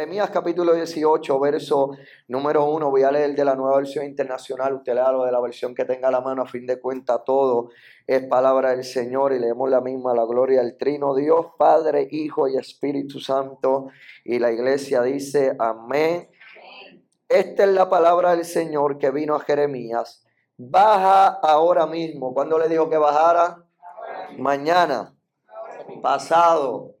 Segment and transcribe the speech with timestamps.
[0.00, 1.90] Jeremías capítulo 18, verso
[2.28, 5.42] número 1, voy a leer de la nueva versión internacional, usted lea lo de la
[5.42, 7.68] versión que tenga a la mano, a fin de cuenta todo
[8.06, 12.48] es palabra del Señor y leemos la misma, la gloria del Trino Dios, Padre, Hijo
[12.48, 13.88] y Espíritu Santo.
[14.24, 16.30] Y la iglesia dice, amén.
[17.28, 20.24] Esta es la palabra del Señor que vino a Jeremías.
[20.56, 22.32] Baja ahora mismo.
[22.32, 23.66] ¿Cuándo le dijo que bajara?
[24.38, 25.14] Mañana.
[26.02, 26.99] Pasado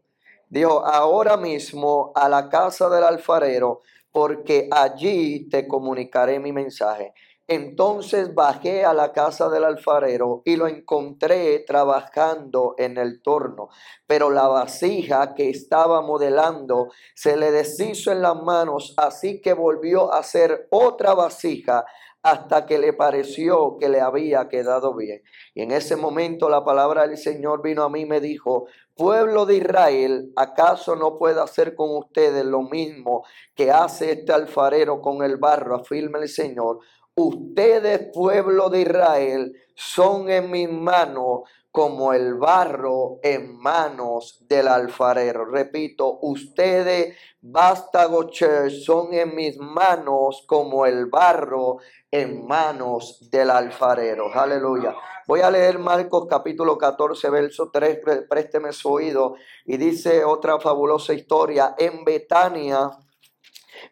[0.50, 7.14] Dijo, ahora mismo a la casa del alfarero, porque allí te comunicaré mi mensaje.
[7.46, 13.68] Entonces bajé a la casa del alfarero y lo encontré trabajando en el torno,
[14.06, 20.12] pero la vasija que estaba modelando se le deshizo en las manos, así que volvió
[20.12, 21.84] a hacer otra vasija
[22.22, 25.22] hasta que le pareció que le había quedado bien.
[25.54, 29.46] Y en ese momento la palabra del Señor vino a mí y me dijo, pueblo
[29.46, 35.22] de Israel, ¿acaso no puede hacer con ustedes lo mismo que hace este alfarero con
[35.22, 35.76] el barro?
[35.76, 36.80] Afirma el Señor.
[37.14, 45.44] Ustedes, pueblo de Israel, son en mis manos como el barro en manos del alfarero.
[45.44, 51.78] Repito, ustedes, Vástago Church, son en mis manos como el barro
[52.10, 54.32] en manos del alfarero.
[54.34, 54.94] Aleluya.
[55.26, 59.36] Voy a leer Marcos capítulo 14, verso 3, présteme su oído.
[59.64, 61.76] Y dice otra fabulosa historia.
[61.78, 62.90] En Betania,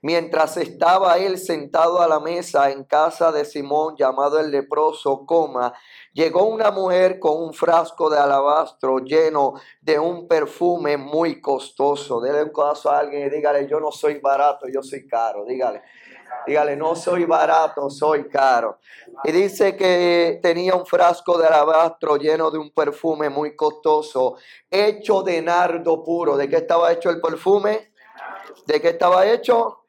[0.03, 5.73] mientras estaba él sentado a la mesa en casa de Simón, llamado el leproso, coma,
[6.13, 12.21] llegó una mujer con un frasco de alabastro lleno de un perfume muy costoso.
[12.21, 15.45] Dele un codazo a alguien y dígale, yo no soy barato, yo soy caro.
[15.45, 15.83] Dígale.
[16.47, 18.79] Dígale, no soy barato, soy caro.
[19.25, 24.37] Y dice que tenía un frasco de alabastro lleno de un perfume muy costoso,
[24.71, 26.37] hecho de nardo puro.
[26.37, 27.93] ¿De qué estaba hecho el perfume?
[28.67, 29.85] ¿De qué estaba hecho?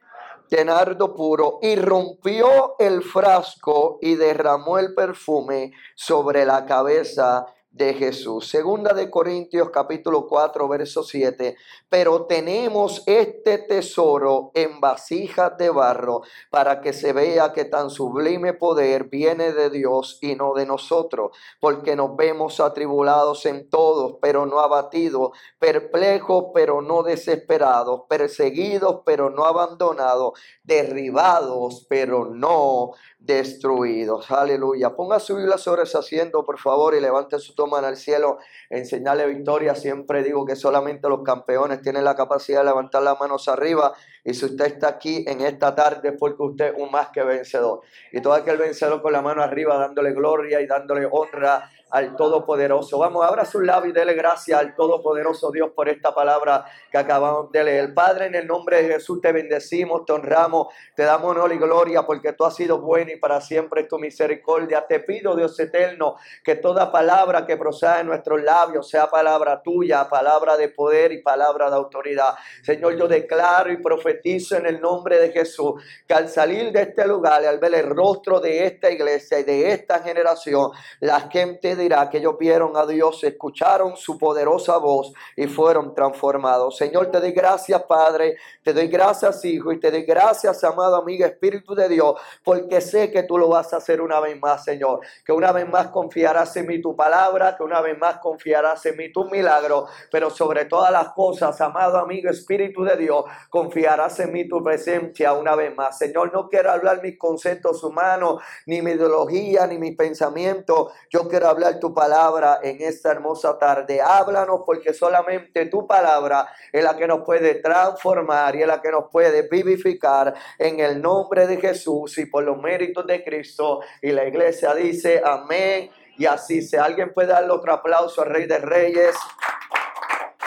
[0.49, 1.59] De nardo puro.
[1.61, 8.49] Y rompió el frasco y derramó el perfume sobre la cabeza de Jesús.
[8.49, 11.55] Segunda de Corintios capítulo 4 verso 7.
[11.87, 18.53] Pero tenemos este tesoro en vasijas de barro para que se vea que tan sublime
[18.53, 24.45] poder viene de Dios y no de nosotros, porque nos vemos atribulados en todos, pero
[24.45, 34.31] no abatidos, perplejos, pero no desesperados, perseguidos, pero no abandonados, derribados, pero no destruidos.
[34.31, 34.95] Aleluya.
[34.95, 38.39] Ponga su Biblia sobre ese asiento, por favor, y levante su toma al cielo.
[38.69, 39.75] Enseñarle victoria.
[39.75, 43.93] Siempre digo que solamente los campeones tienen la capacidad de levantar las manos arriba.
[44.23, 47.23] Y si usted está aquí en esta tarde es porque usted es un más que
[47.23, 47.81] vencedor.
[48.11, 52.99] Y todo aquel vencedor con la mano arriba, dándole gloria y dándole honra al Todopoderoso.
[52.99, 57.51] Vamos, abra su labio y dele gracias al Todopoderoso Dios por esta palabra que acabamos
[57.51, 57.93] de leer.
[57.93, 62.03] Padre, en el nombre de Jesús te bendecimos, te honramos, te damos honor y gloria
[62.03, 64.85] porque tú has sido bueno y para siempre es tu misericordia.
[64.87, 70.07] Te pido, Dios eterno, que toda palabra que proceda de nuestros labios sea palabra tuya,
[70.09, 72.35] palabra de poder y palabra de autoridad.
[72.63, 77.07] Señor, yo declaro y profetizo en el nombre de Jesús que al salir de este
[77.07, 81.75] lugar y al ver el rostro de esta iglesia y de esta generación, la gente
[81.79, 86.77] dirá que ellos vieron a Dios, escucharon su poderosa voz y fueron transformados.
[86.77, 91.25] Señor, te doy gracias, Padre, te doy gracias, Hijo, y te doy gracias, amado amigo,
[91.25, 94.99] Espíritu de Dios, porque sé que tú lo vas a hacer una vez más, Señor.
[95.25, 98.97] Que una vez más confiarás en mí tu palabra, que una vez más confiarás en
[98.97, 104.33] mí tu milagro, pero sobre todas las cosas, amado amigo, Espíritu de Dios, confiarás en
[104.33, 105.97] mí tu presencia una vez más.
[105.97, 110.91] Señor, no quiero hablar mis conceptos humanos, ni mi ideología, ni mis pensamientos.
[111.09, 113.99] Yo quiero hablar tu palabra en esta hermosa tarde.
[114.01, 118.91] Háblanos porque solamente tu palabra es la que nos puede transformar y es la que
[118.91, 123.81] nos puede vivificar en el nombre de Jesús y por los méritos de Cristo.
[124.01, 126.85] Y la iglesia dice amén y así sea.
[126.85, 129.15] Alguien puede darle otro aplauso al Rey de Reyes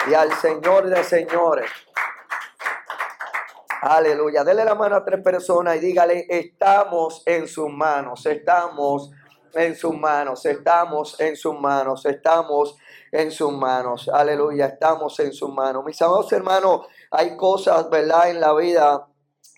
[0.09, 1.69] y al Señor de Señores.
[3.81, 4.45] Aleluya.
[4.45, 9.11] Dele la mano a tres personas y dígale, estamos en sus manos, estamos
[9.53, 12.77] en sus manos, estamos en sus manos, estamos
[13.11, 14.09] en sus manos.
[14.09, 15.85] Aleluya, estamos en sus manos.
[15.85, 18.29] Mis amados hermanos, hay cosas, ¿verdad?
[18.29, 19.07] En la vida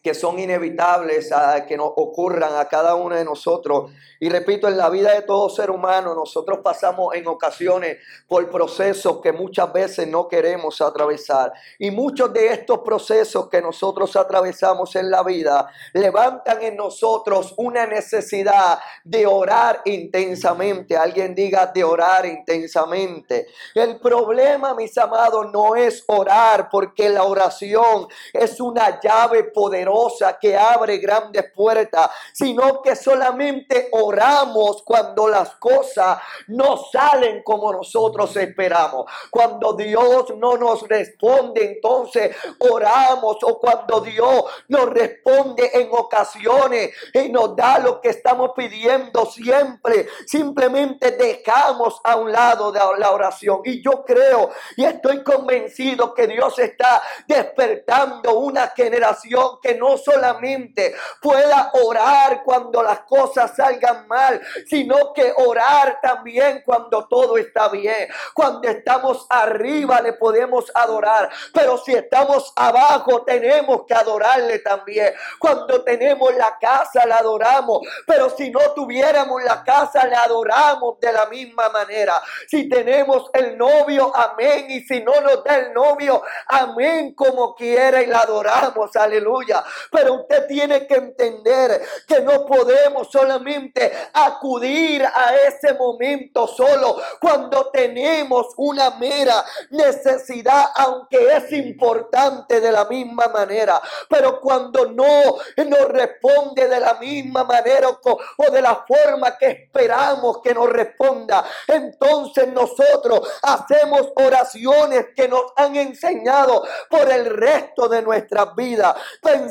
[0.06, 1.32] que son inevitables
[1.68, 3.90] que nos ocurran a cada uno de nosotros.
[4.20, 7.98] Y repito, en la vida de todo ser humano nosotros pasamos en ocasiones
[8.28, 11.54] por procesos que muchas veces no queremos atravesar.
[11.80, 17.88] Y muchos de estos procesos que nosotros atravesamos en la vida levantan en nosotros una
[17.88, 20.96] necesidad de orar intensamente.
[20.96, 23.48] Alguien diga de orar intensamente.
[23.74, 29.95] El problema, mis amados, no es orar porque la oración es una llave poderosa
[30.40, 38.36] que abre grandes puertas, sino que solamente oramos cuando las cosas no salen como nosotros
[38.36, 39.06] esperamos.
[39.30, 47.30] Cuando Dios no nos responde, entonces oramos o cuando Dios nos responde en ocasiones y
[47.30, 53.62] nos da lo que estamos pidiendo siempre, simplemente dejamos a un lado de la oración.
[53.64, 59.98] Y yo creo y estoy convencido que Dios está despertando una generación que no no
[59.98, 67.70] solamente pueda orar cuando las cosas salgan mal, sino que orar también cuando todo está
[67.70, 68.10] bien.
[68.34, 75.14] Cuando estamos arriba le podemos adorar, pero si estamos abajo tenemos que adorarle también.
[75.40, 81.14] Cuando tenemos la casa la adoramos, pero si no tuviéramos la casa le adoramos de
[81.14, 82.22] la misma manera.
[82.48, 88.02] Si tenemos el novio, amén, y si no nos da el novio, amén, como quiera
[88.02, 89.64] y la adoramos, aleluya.
[89.92, 97.70] Pero usted tiene que entender que no podemos solamente acudir a ese momento solo cuando
[97.72, 103.82] tenemos una mera necesidad, aunque es importante de la misma manera.
[104.10, 105.36] Pero cuando no
[105.66, 111.44] nos responde de la misma manera o, de la forma que esperamos que nos responda,
[111.68, 118.96] entonces nosotros hacemos oraciones que nos han enseñado por el resto de nuestras vidas,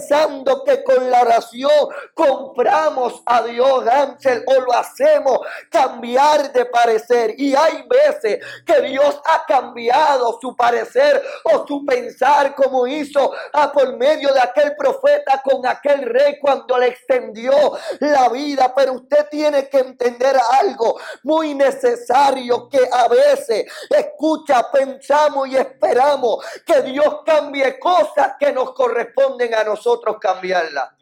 [0.05, 5.41] pensando que con la oración compramos a Dios, Ángel, o lo hacemos
[5.71, 7.35] cambiar de parecer.
[7.39, 13.73] Y hay veces que Dios ha cambiado su parecer o su pensar como hizo a
[13.73, 17.53] por medio de aquel profeta con aquel rey cuando le extendió
[18.01, 18.73] la vida.
[18.75, 26.45] Pero usted tiene que entender algo muy necesario que a veces escucha, pensamos y esperamos
[26.65, 30.97] que Dios cambie cosas que nos corresponden a nosotros cambiar cambiarla.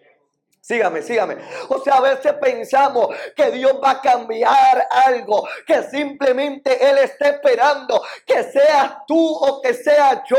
[0.64, 1.38] Sígame, sígame.
[1.70, 7.30] O sea, a veces pensamos que Dios va a cambiar algo, que simplemente Él está
[7.30, 10.38] esperando que seas tú o que sea yo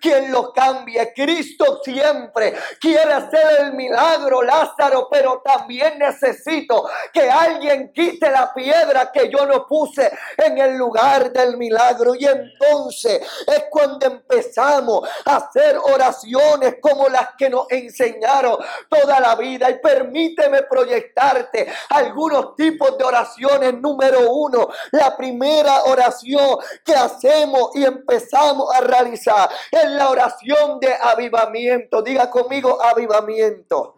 [0.00, 1.12] quien lo cambie.
[1.12, 9.10] Cristo siempre quiere hacer el milagro, Lázaro, pero también necesito que alguien quite la piedra
[9.10, 12.14] que yo no puse en el lugar del milagro.
[12.14, 19.34] Y entonces es cuando empezamos a hacer oraciones como las que nos enseñaron toda la
[19.34, 23.74] vida y permíteme proyectarte algunos tipos de oraciones.
[23.80, 30.94] Número uno, la primera oración que hacemos y empezamos a realizar es la oración de
[30.94, 32.02] avivamiento.
[32.02, 33.94] Diga conmigo avivamiento.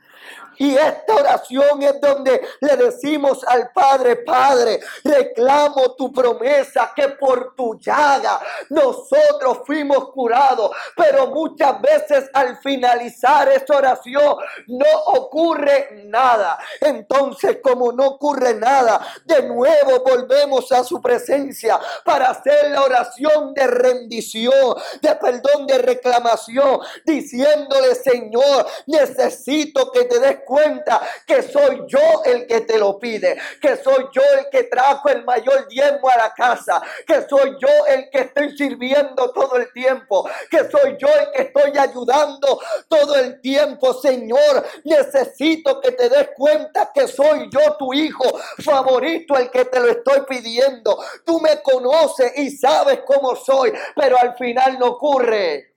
[0.59, 7.55] Y esta oración es donde le decimos al Padre, Padre, reclamo tu promesa que por
[7.55, 10.71] tu llaga nosotros fuimos curados.
[10.97, 14.37] Pero muchas veces al finalizar esta oración
[14.67, 16.59] no ocurre nada.
[16.81, 23.55] Entonces como no ocurre nada, de nuevo volvemos a su presencia para hacer la oración
[23.55, 31.83] de rendición, de perdón, de reclamación, diciéndole, Señor, necesito que te des cuenta que soy
[31.87, 36.09] yo el que te lo pide, que soy yo el que trajo el mayor diezmo
[36.09, 40.97] a la casa, que soy yo el que estoy sirviendo todo el tiempo, que soy
[40.99, 44.65] yo el que estoy ayudando todo el tiempo, Señor.
[44.85, 48.25] Necesito que te des cuenta que soy yo tu hijo
[48.65, 50.99] favorito, el que te lo estoy pidiendo.
[51.25, 55.76] Tú me conoces y sabes cómo soy, pero al final no ocurre.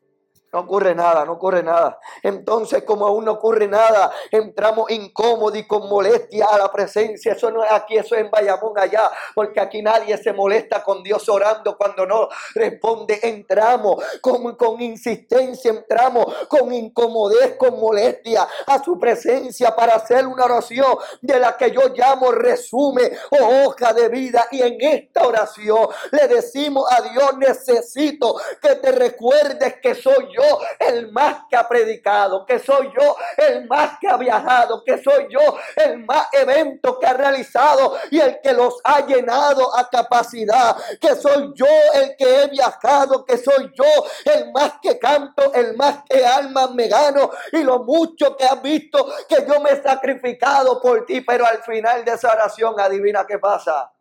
[0.51, 2.00] No ocurre nada, no ocurre nada.
[2.24, 7.34] Entonces, como aún no ocurre nada, entramos incómodos y con molestia a la presencia.
[7.34, 11.03] Eso no es aquí, eso es en Bayamón allá, porque aquí nadie se molesta con
[11.03, 13.20] Dios orando cuando no responde.
[13.22, 20.98] Entramos con, insistencia, entramos con incomodez, con molestia a su presencia para hacer una oración
[21.22, 24.48] de la que yo llamo resumen o hoja de vida.
[24.50, 30.38] Y en esta oración le decimos a Dios, necesito que te recuerdes que soy yo
[30.79, 35.27] el más que ha predicado, que soy yo el más que ha viajado, que soy
[35.29, 35.39] yo
[35.75, 41.15] el más evento que ha realizado y el que los ha llenado a capacidad, que
[41.15, 41.65] soy yo
[41.96, 46.72] el que he viajado, que soy yo el más que canto, el más que almas
[46.72, 51.22] me gano y lo mucho que has visto que yo me he sacrificado por ti,
[51.22, 53.91] pero al final de esa oración adivina qué pasa.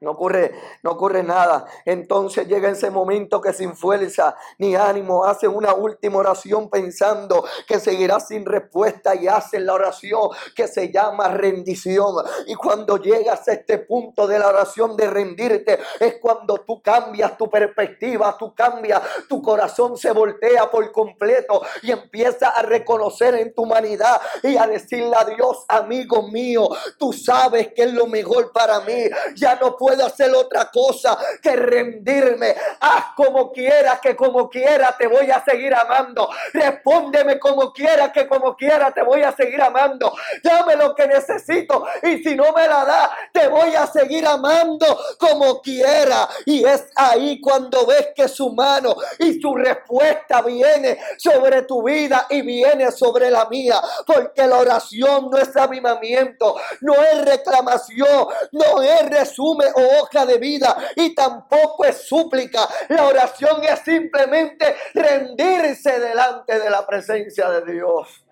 [0.00, 0.52] No ocurre,
[0.84, 1.66] no ocurre nada.
[1.84, 7.80] Entonces llega ese momento que sin fuerza ni ánimo hace una última oración pensando que
[7.80, 12.14] seguirá sin respuesta y hace la oración que se llama rendición.
[12.46, 17.36] Y cuando llegas a este punto de la oración de rendirte es cuando tú cambias
[17.36, 23.52] tu perspectiva, tú cambias, tu corazón se voltea por completo y empieza a reconocer en
[23.52, 28.52] tu humanidad y a decirle a Dios, amigo mío, tú sabes que es lo mejor
[28.52, 29.04] para mí.
[29.34, 32.54] Ya no puedo puedo hacer otra cosa que rendirme.
[32.80, 36.28] Haz como quieras, que como quiera te voy a seguir amando.
[36.52, 40.12] Respóndeme como quiera, que como quiera te voy a seguir amando.
[40.42, 44.86] Dame lo que necesito y si no me la da, te voy a seguir amando
[45.18, 46.28] como quiera.
[46.44, 52.26] Y es ahí cuando ves que su mano y su respuesta viene sobre tu vida
[52.28, 53.80] y viene sobre la mía.
[54.06, 60.76] Porque la oración no es avivamiento, no es reclamación, no es resumen hoja de vida
[60.96, 62.60] y tampoco es súplica.
[62.88, 68.27] La oración es simplemente rendirse delante de la presencia de Dios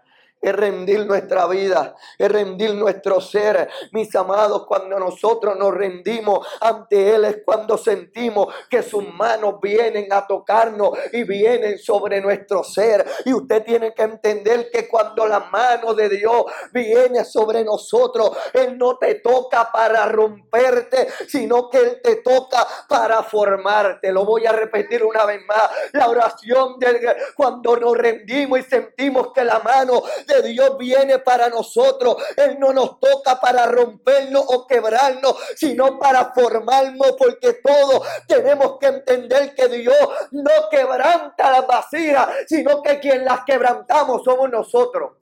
[0.47, 3.69] es rendir nuestra vida, es rendir nuestro ser.
[3.91, 10.13] Mis amados, cuando nosotros nos rendimos ante Él es cuando sentimos que sus manos vienen
[10.13, 13.05] a tocarnos y vienen sobre nuestro ser.
[13.25, 18.79] Y usted tiene que entender que cuando la mano de Dios viene sobre nosotros, Él
[18.79, 24.13] no te toca para romperte, sino que Él te toca para formarte.
[24.13, 25.71] Lo voy a repetir una vez más.
[25.93, 31.49] La oración de cuando nos rendimos y sentimos que la mano de Dios viene para
[31.49, 32.17] nosotros.
[32.37, 38.87] Él no nos toca para rompernos o quebrarnos, sino para formarnos, porque todos tenemos que
[38.87, 39.97] entender que Dios
[40.33, 45.13] no quebranta las vasijas, sino que quien las quebrantamos somos nosotros.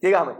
[0.00, 0.36] Dígame,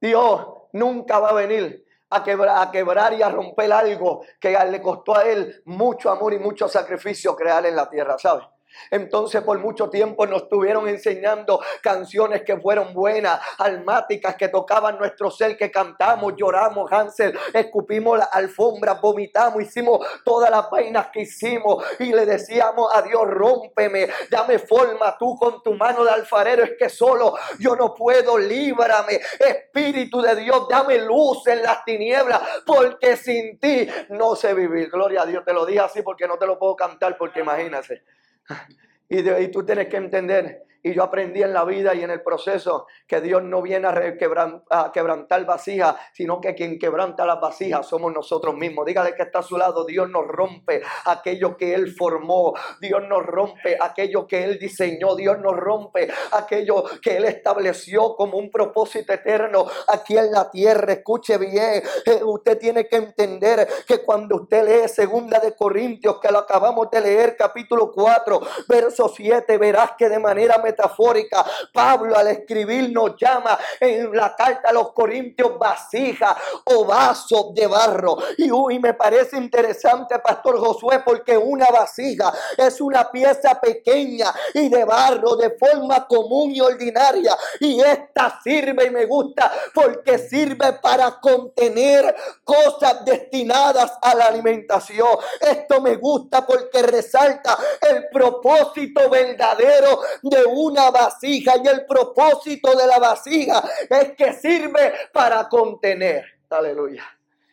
[0.00, 4.80] Dios nunca va a venir a quebrar, a quebrar y a romper algo que le
[4.80, 8.44] costó a él mucho amor y mucho sacrificio crear en la tierra, ¿sabes?
[8.90, 15.30] Entonces por mucho tiempo nos estuvieron enseñando canciones que fueron buenas, almáticas, que tocaban nuestro
[15.30, 21.84] ser, que cantamos, lloramos, Hansel, escupimos la alfombra, vomitamos, hicimos todas las vainas que hicimos
[21.98, 26.72] y le decíamos a Dios, rómpeme, dame forma tú con tu mano de alfarero, es
[26.78, 33.16] que solo yo no puedo, líbrame, Espíritu de Dios, dame luz en las tinieblas, porque
[33.16, 34.90] sin ti no sé vivir.
[34.90, 38.02] Gloria a Dios, te lo dije así porque no te lo puedo cantar, porque imagínate.
[39.08, 42.22] Y, y tú tienes que entender y yo aprendí en la vida y en el
[42.22, 48.12] proceso que Dios no viene a, quebrantar vasijas, sino que quien quebranta las vasijas somos
[48.12, 48.86] nosotros mismos.
[48.86, 53.26] Dígale que está a su lado, Dios nos rompe aquello que Él formó, Dios nos
[53.26, 59.12] rompe aquello que Él diseñó, Dios nos rompe aquello que Él estableció como un propósito
[59.12, 60.92] eterno aquí en la tierra.
[60.92, 66.30] Escuche bien, eh, usted tiene que entender que cuando usted lee segunda de Corintios, que
[66.30, 71.44] lo acabamos de leer, capítulo 4, verso 7, verás que de manera metafórica.
[71.72, 77.66] Pablo al escribir nos llama en la carta a los Corintios vasija o vaso de
[77.66, 78.16] barro.
[78.36, 84.68] Y uy, me parece interesante, Pastor Josué, porque una vasija es una pieza pequeña y
[84.68, 87.36] de barro de forma común y ordinaria.
[87.60, 92.14] Y esta sirve y me gusta porque sirve para contener
[92.44, 95.08] cosas destinadas a la alimentación.
[95.40, 102.86] Esto me gusta porque resalta el propósito verdadero de una vasija y el propósito de
[102.86, 106.24] la vasija es que sirve para contener.
[106.50, 107.04] Aleluya.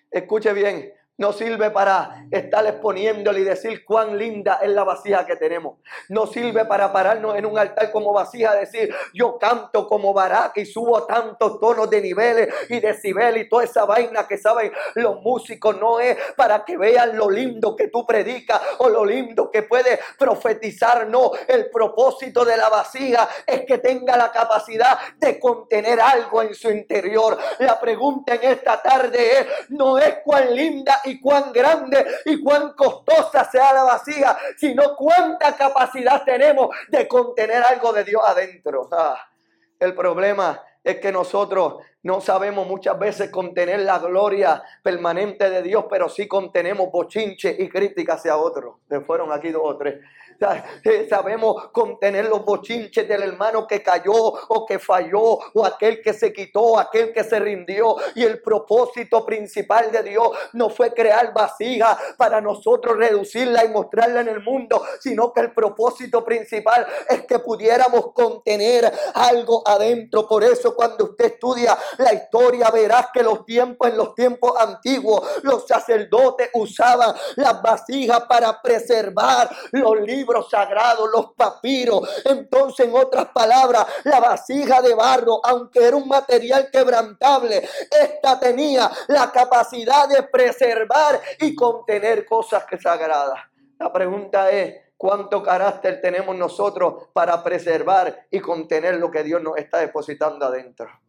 [0.10, 5.36] Escuche bien, no sirve para estar exponiéndole y decir cuán linda es la vasija que
[5.36, 5.78] tenemos.
[6.10, 10.66] No sirve para pararnos en un altar como vasija, decir yo canto como baraca y
[10.66, 15.78] subo tantos tonos de niveles y decibeles y toda esa vaina que saben los músicos.
[15.80, 20.00] No es para que vean lo lindo que tú predicas o lo lindo que puedes
[20.18, 21.08] profetizar.
[21.08, 26.56] No, el propósito de la vasija es que tenga la capacidad de contener algo en
[26.56, 27.38] su interior.
[27.60, 32.74] La pregunta en esta tarde es, no es cuán linda y cuán grande y cuán
[32.74, 38.88] costosa sea la vasija, sino cuánta capacidad tenemos de contener algo de Dios adentro.
[38.92, 39.18] Ah,
[39.80, 45.86] el problema es que nosotros No sabemos muchas veces contener la gloria permanente de Dios,
[45.90, 48.76] pero sí contenemos bochinche y crítica hacia otros.
[48.90, 50.02] Se fueron aquí dos o tres.
[50.84, 56.14] Eh, sabemos contener los bochinches del hermano que cayó o que falló o aquel que
[56.14, 57.96] se quitó, aquel que se rindió.
[58.16, 64.22] Y el propósito principal de Dios no fue crear vasija para nosotros reducirla y mostrarla
[64.22, 70.28] en el mundo, sino que el propósito principal es que pudiéramos contener algo adentro.
[70.28, 75.22] Por eso cuando usted estudia la historia verás que los tiempos en los tiempos antiguos
[75.44, 82.08] los sacerdotes usaban las vasijas para preservar los libros sagrados, los papiros.
[82.26, 88.90] Entonces, en otras palabras, la vasija de barro, aunque era un material quebrantable, esta tenía
[89.08, 93.40] la capacidad de preservar y contener cosas que sagradas.
[93.80, 99.58] La pregunta es, ¿cuánto carácter tenemos nosotros para preservar y contener lo que Dios nos
[99.58, 101.03] está depositando adentro?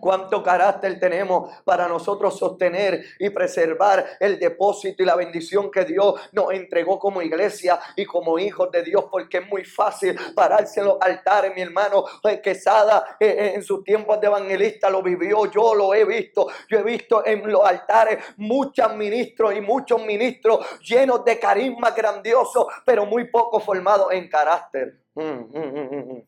[0.00, 6.14] Cuánto carácter tenemos para nosotros sostener y preservar el depósito y la bendición que Dios
[6.32, 10.86] nos entregó como iglesia y como hijos de Dios, porque es muy fácil pararse en
[10.86, 12.04] los altares, mi hermano.
[12.42, 16.78] Quesada eh, eh, en sus tiempos de evangelista lo vivió, yo lo he visto, yo
[16.78, 23.06] he visto en los altares muchos ministros y muchos ministros llenos de carisma grandioso, pero
[23.06, 25.00] muy poco formados en carácter.
[25.14, 26.22] Mm, mm, mm,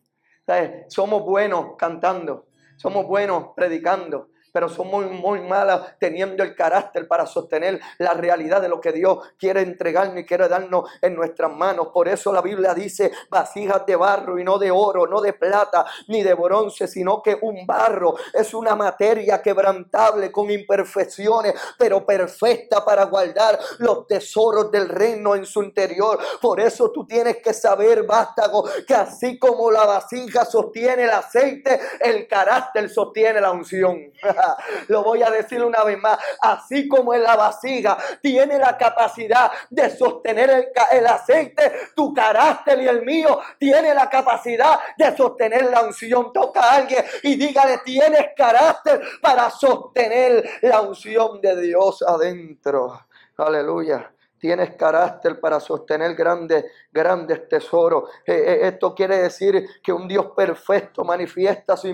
[0.89, 2.50] somos buenos cantando
[2.81, 8.61] somos buenos predicando, pero somos muy, muy malas teniendo el carácter para sostener la realidad
[8.61, 11.89] de lo que Dios quiere entregarnos y quiere darnos en nuestras manos.
[11.89, 15.85] Por eso la Biblia dice vasijas de barro y no de oro, no de plata
[16.09, 22.85] ni de bronce, sino que un barro es una materia quebrantable con imperfecciones, pero perfecta
[22.85, 26.19] para guardar los tesoros del reino en su interior.
[26.41, 31.81] Por eso tú tienes que saber, vástago, que así como la vasija sostiene el aceite,
[32.01, 34.13] el carácter sostiene la unción.
[34.89, 36.19] Lo voy a decir una vez más.
[36.41, 42.81] Así como en la vasija tiene la capacidad de sostener el, el aceite, tu carácter
[42.81, 46.33] y el mío tiene la capacidad de sostener la unción.
[46.33, 53.01] Toca a alguien y dígale, tienes carácter para sostener la unción de Dios adentro.
[53.37, 58.11] Aleluya tienes carácter para sostener grandes, grandes tesoros.
[58.27, 61.89] Eh, eh, esto quiere decir que un Dios perfecto manifiesta su,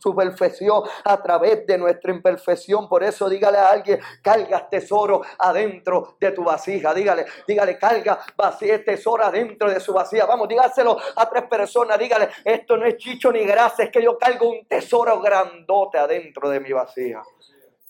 [0.00, 2.88] su, perfección a través de nuestra imperfección.
[2.88, 6.94] Por eso dígale a alguien, cargas tesoro adentro de tu vasija.
[6.94, 10.24] Dígale, dígale, carga vacía, tesoro adentro de su vasija.
[10.24, 11.98] Vamos, dígaselo a tres personas.
[11.98, 16.48] Dígale, esto no es chicho ni grasa, es que yo cargo un tesoro grandote adentro
[16.48, 17.22] de mi vasija.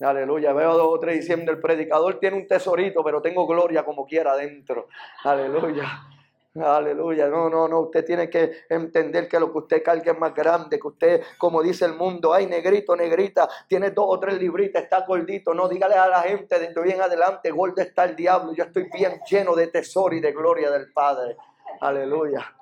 [0.01, 0.53] Aleluya.
[0.53, 4.33] Veo dos o tres diciendo, el predicador tiene un tesorito, pero tengo gloria como quiera
[4.33, 4.89] adentro.
[5.25, 5.85] Aleluya.
[6.55, 7.29] Aleluya.
[7.29, 7.81] No, no, no.
[7.81, 10.79] Usted tiene que entender que lo que usted carga es más grande.
[10.79, 15.05] Que usted, como dice el mundo, ay, negrito, negrita, tiene dos o tres libritas, está
[15.07, 15.55] gordito.
[15.55, 18.53] No, dígale a la gente de hoy en adelante, gordo está el diablo.
[18.53, 21.37] Yo estoy bien lleno de tesoro y de gloria del Padre.
[21.81, 22.56] Aleluya.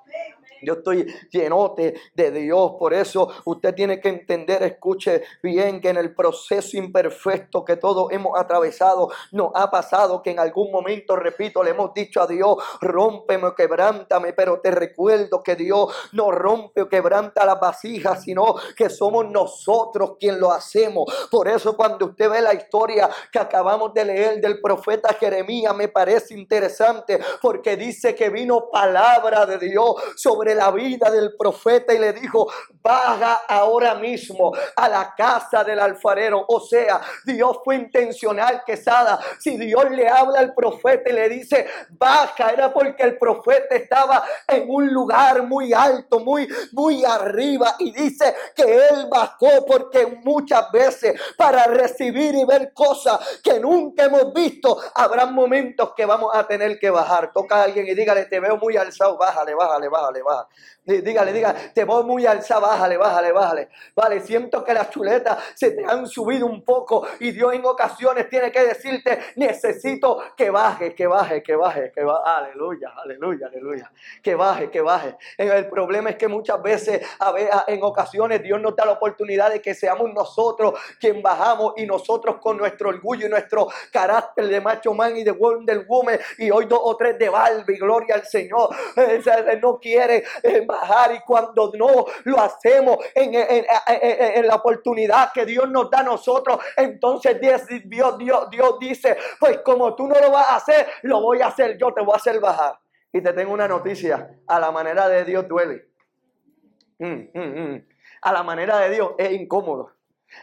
[0.61, 2.73] Yo estoy llenote de Dios.
[2.79, 8.11] Por eso usted tiene que entender, escuche bien, que en el proceso imperfecto que todos
[8.11, 12.57] hemos atravesado, nos ha pasado que en algún momento, repito, le hemos dicho a Dios,
[12.81, 18.55] rómpeme o quebrántame, pero te recuerdo que Dios no rompe o quebranta las vasijas, sino
[18.75, 21.05] que somos nosotros quien lo hacemos.
[21.29, 25.87] Por eso cuando usted ve la historia que acabamos de leer del profeta Jeremías, me
[25.87, 31.99] parece interesante porque dice que vino palabra de Dios sobre la vida del profeta y
[31.99, 32.47] le dijo,
[32.81, 36.45] baja ahora mismo a la casa del alfarero.
[36.47, 39.19] O sea, Dios fue intencional, quesada.
[39.39, 44.23] Si Dios le habla al profeta y le dice, baja, era porque el profeta estaba
[44.47, 47.75] en un lugar muy alto, muy, muy arriba.
[47.79, 54.05] Y dice que él bajó porque muchas veces para recibir y ver cosas que nunca
[54.05, 57.31] hemos visto, habrá momentos que vamos a tener que bajar.
[57.33, 60.34] Toca a alguien y dígale, te veo muy alzado, bájale, bájale, bájale, bájale.
[60.35, 60.47] ha.
[60.85, 63.69] Dígale, dígale, te voy muy alza, bájale, bájale, bájale.
[63.95, 68.29] Vale, siento que las chuletas se te han subido un poco y Dios en ocasiones
[68.29, 72.21] tiene que decirte, necesito que baje, que baje, que baje, que baje.
[72.23, 73.91] Aleluya, aleluya, aleluya.
[74.21, 75.17] Que baje, que baje.
[75.39, 79.49] El problema es que muchas veces, a ver, en ocasiones, Dios nos da la oportunidad
[79.49, 84.61] de que seamos nosotros quien bajamos y nosotros con nuestro orgullo y nuestro carácter de
[84.61, 88.25] macho man y de Wonder Woman y hoy dos o tres de Barbie, gloria al
[88.25, 88.69] Señor.
[89.61, 90.23] No quiere
[91.15, 96.59] y cuando no lo hacemos en, en, la oportunidad que Dios nos da a nosotros,
[96.77, 101.41] entonces Dios, Dios, Dios dice, pues como tú no lo vas a hacer, lo voy
[101.41, 102.79] a hacer yo, te voy a hacer bajar.
[103.11, 105.87] Y te tengo una noticia, a la manera de Dios duele.
[106.99, 107.87] Mm, mm, mm.
[108.21, 109.91] A la manera de Dios es incómodo.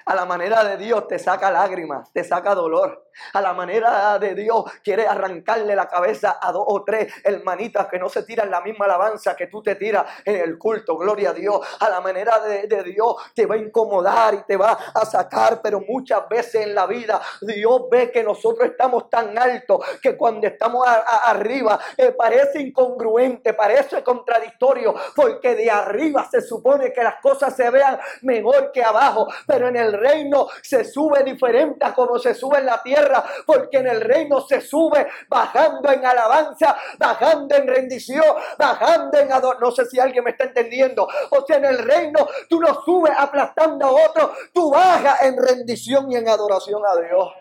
[0.04, 3.02] A la manera de Dios te saca lágrimas, te saca dolor.
[3.34, 7.98] A la manera de Dios quiere arrancarle la cabeza a dos o tres hermanitas que
[7.98, 10.96] no se tiran la misma alabanza que tú te tiras en el culto.
[10.96, 11.60] Gloria a Dios.
[11.80, 15.60] A la manera de, Dios te va a incomodar y te va a sacar.
[15.62, 20.46] Pero muchas veces en la vida Dios ve que nosotros estamos tan altos que cuando
[20.46, 24.94] estamos arriba eh, parece incongruente, parece contradictorio.
[25.14, 29.28] Porque de arriba se supone que las cosas se vean mejor que abajo.
[29.46, 33.78] Pero en el reino se sube diferente a como se sube en la tierra porque
[33.78, 38.24] en el reino se sube bajando en alabanza, bajando en rendición,
[38.58, 39.62] bajando en adoración.
[39.62, 41.06] No sé si alguien me está entendiendo.
[41.30, 46.10] O sea, en el reino tú no subes aplastando a otro, tú bajas en rendición
[46.10, 47.32] y en adoración a Dios.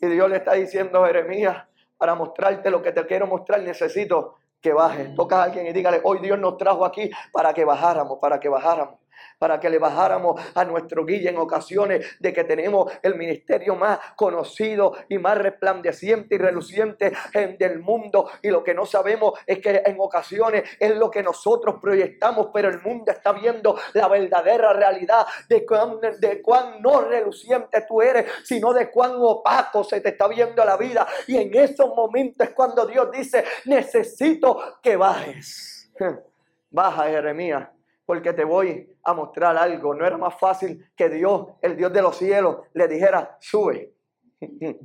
[0.00, 1.64] Y Dios le está diciendo a Jeremías,
[1.96, 5.14] para mostrarte lo que te quiero mostrar, necesito que bajes.
[5.14, 8.48] Toca a alguien y dígale, hoy Dios nos trajo aquí para que bajáramos, para que
[8.48, 8.98] bajáramos
[9.38, 13.98] para que le bajáramos a nuestro guía en ocasiones de que tenemos el ministerio más
[14.16, 17.12] conocido y más resplandeciente y reluciente
[17.58, 18.30] del mundo.
[18.42, 22.68] Y lo que no sabemos es que en ocasiones es lo que nosotros proyectamos, pero
[22.68, 28.26] el mundo está viendo la verdadera realidad de cuán, de cuán no reluciente tú eres,
[28.44, 31.06] sino de cuán opaco se te está viendo la vida.
[31.26, 35.92] Y en esos momentos es cuando Dios dice, necesito que bajes.
[36.70, 37.75] Baja, Jeremías
[38.06, 39.94] porque te voy a mostrar algo.
[39.94, 43.92] No era más fácil que Dios, el Dios de los cielos, le dijera, sube.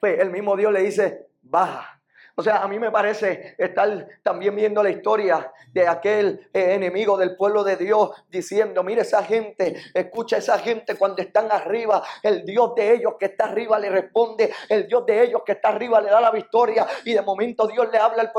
[0.00, 1.98] Pues el mismo Dios le dice, baja.
[2.36, 7.16] O sea, a mí me parece estar también viendo la historia de aquel eh, enemigo
[7.16, 12.44] del pueblo de Dios diciendo, mire esa gente, escucha esa gente cuando están arriba, el
[12.44, 16.00] Dios de ellos que está arriba le responde, el Dios de ellos que está arriba
[16.00, 18.32] le da la victoria y de momento Dios le habla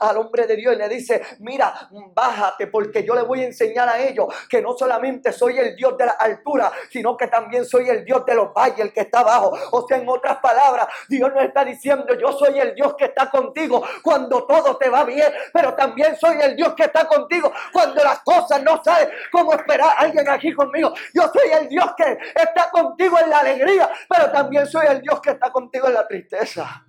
[0.00, 3.88] al, hombre de Dios y le dice, mira, bájate porque yo le voy a enseñar
[3.88, 7.88] a ellos que no solamente soy el Dios de la altura, sino que también soy
[7.88, 9.56] el Dios de los valles, el que está abajo.
[9.72, 13.21] O sea, en otras palabras, Dios nos está diciendo, yo soy el Dios que está
[13.30, 18.02] contigo cuando todo te va bien, pero también soy el Dios que está contigo cuando
[18.02, 19.94] las cosas no saben cómo esperar.
[19.98, 24.66] Alguien aquí conmigo, yo soy el Dios que está contigo en la alegría, pero también
[24.66, 26.84] soy el Dios que está contigo en la tristeza.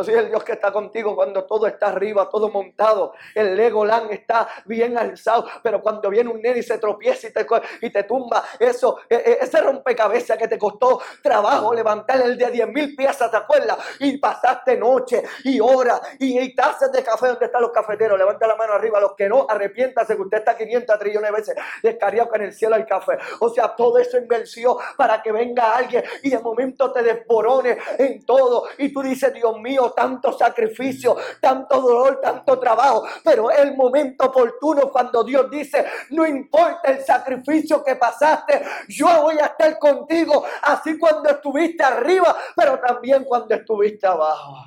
[0.00, 3.12] Yo soy el Dios que está contigo cuando todo está arriba, todo montado.
[3.34, 5.46] El Legoland está bien alzado.
[5.62, 7.46] Pero cuando viene un nene y se tropieza y te,
[7.82, 12.50] y te tumba, eso, e, e, ese rompecabezas que te costó trabajo levantar el de
[12.50, 13.76] 10 mil piezas, ¿te acuerdas?
[13.98, 17.26] Y pasaste noche y horas y, tazas de café.
[17.26, 18.18] ¿Dónde están los cafeteros?
[18.18, 19.00] Levanta la mano arriba.
[19.00, 22.76] Los que no, arrepiéntase que usted está 500 trillones de veces descarriado en el cielo
[22.76, 23.18] hay café.
[23.40, 28.24] O sea, todo eso invenció para que venga alguien y de momento te desborone en
[28.24, 28.64] todo.
[28.78, 34.90] Y tú dices, Dios mío, tanto sacrificio, tanto dolor, tanto trabajo, pero el momento oportuno
[34.90, 40.98] cuando Dios dice, no importa el sacrificio que pasaste, yo voy a estar contigo, así
[40.98, 44.64] cuando estuviste arriba, pero también cuando estuviste abajo.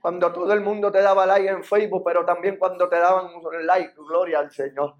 [0.00, 3.28] Cuando todo el mundo te daba like en Facebook, pero también cuando te daban
[3.62, 4.96] like, gloria al Señor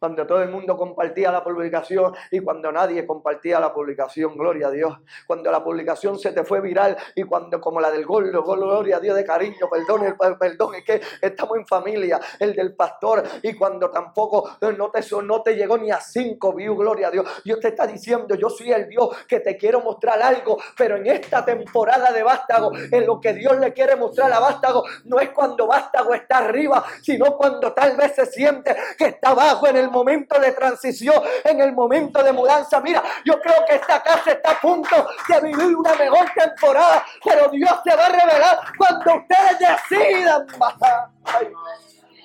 [0.00, 4.70] cuando todo el mundo compartía la publicación y cuando nadie compartía la publicación, gloria a
[4.70, 4.98] Dios.
[5.26, 9.00] Cuando la publicación se te fue viral y cuando como la del gol, gloria a
[9.00, 13.90] Dios de cariño, perdón, perdón, es que estamos en familia, el del pastor y cuando
[13.90, 15.02] tampoco no te,
[15.44, 17.26] te llegó ni a cinco views, gloria a Dios.
[17.44, 21.06] Dios te está diciendo, yo soy el Dios que te quiero mostrar algo, pero en
[21.08, 25.28] esta temporada de Vástago, en lo que Dios le quiere mostrar a Vástago, no es
[25.28, 29.89] cuando Vástago está arriba, sino cuando tal vez se siente que está abajo en el
[29.90, 32.80] momento de transición, en el momento de mudanza.
[32.80, 37.48] Mira, yo creo que esta casa está a punto de vivir una mejor temporada, pero
[37.48, 41.08] Dios se va a revelar cuando ustedes decidan bajar.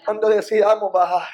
[0.05, 1.27] cuando decidamos bajar.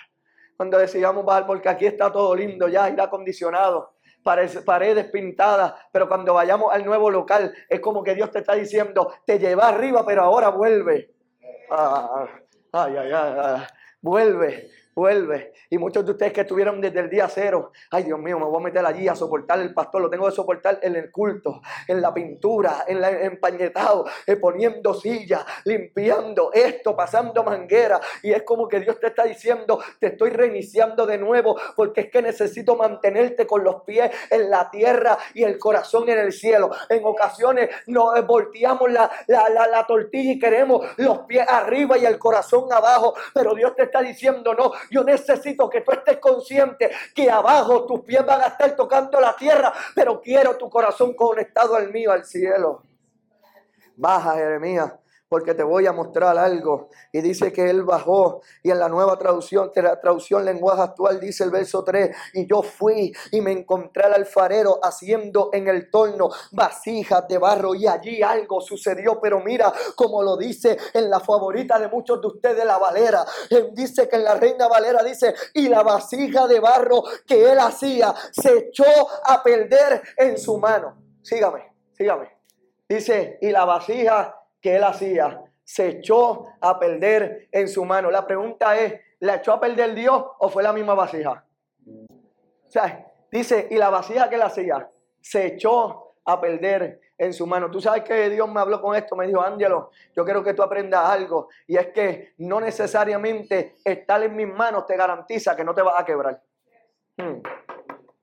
[0.58, 6.36] Cuando decidamos bajar, porque aquí está todo lindo ya, irá acondicionado paredes pintadas, pero cuando
[6.36, 10.22] vayamos al nuevo local es como que Dios te está diciendo, te lleva arriba, pero
[10.22, 11.12] ahora vuelve.
[11.72, 12.28] Ah,
[12.74, 13.64] ay, ay, ay,
[14.00, 15.54] vuelve vuelve.
[15.70, 18.62] Y muchos de ustedes que estuvieron desde el día cero, ay Dios mío, me voy
[18.62, 22.02] a meter allí a soportar el pastor, lo tengo que soportar en el culto, en
[22.02, 28.00] la pintura, en el empañetado, eh, poniendo sillas, limpiando esto, pasando manguera.
[28.24, 32.12] Y es como que Dios te está diciendo, te estoy reiniciando de nuevo, porque es
[32.12, 36.70] que necesito mantenerte con los pies en la tierra y el corazón en el cielo.
[36.90, 42.06] En ocasiones nos volteamos la, la, la, la tortilla y queremos los pies arriba y
[42.06, 46.92] el corazón abajo, pero Dios te está diciendo, no, yo necesito que tú estés consciente
[47.14, 51.76] que abajo tus pies van a estar tocando la tierra, pero quiero tu corazón conectado
[51.76, 52.84] al mío, al cielo.
[53.96, 54.94] Baja, Jeremías,
[55.32, 56.90] porque te voy a mostrar algo.
[57.14, 58.42] Y dice que él bajó.
[58.62, 62.62] Y en la nueva traducción, la traducción lenguaje actual, dice el verso 3, y yo
[62.62, 68.22] fui y me encontré al alfarero haciendo en el torno vasijas de barro y allí
[68.22, 69.22] algo sucedió.
[69.22, 73.24] Pero mira como lo dice en la favorita de muchos de ustedes, la Valera.
[73.50, 77.60] Él dice que en la Reina Valera dice, y la vasija de barro que él
[77.60, 78.84] hacía se echó
[79.24, 80.98] a perder en su mano.
[81.22, 82.38] Sígame, sígame.
[82.90, 88.12] Dice, y la vasija que él hacía se echó a perder en su mano.
[88.12, 91.46] La pregunta es, ¿la echó a perder Dios o fue la misma vasija?
[91.88, 94.90] O sea, dice, y la vasija que él hacía
[95.22, 97.70] se echó a perder en su mano.
[97.70, 100.64] Tú sabes que Dios me habló con esto, me dijo, Ángelo, yo quiero que tú
[100.64, 101.50] aprendas algo.
[101.68, 106.00] Y es que no necesariamente estar en mis manos te garantiza que no te vas
[106.00, 106.42] a quebrar.
[107.18, 107.42] Hmm.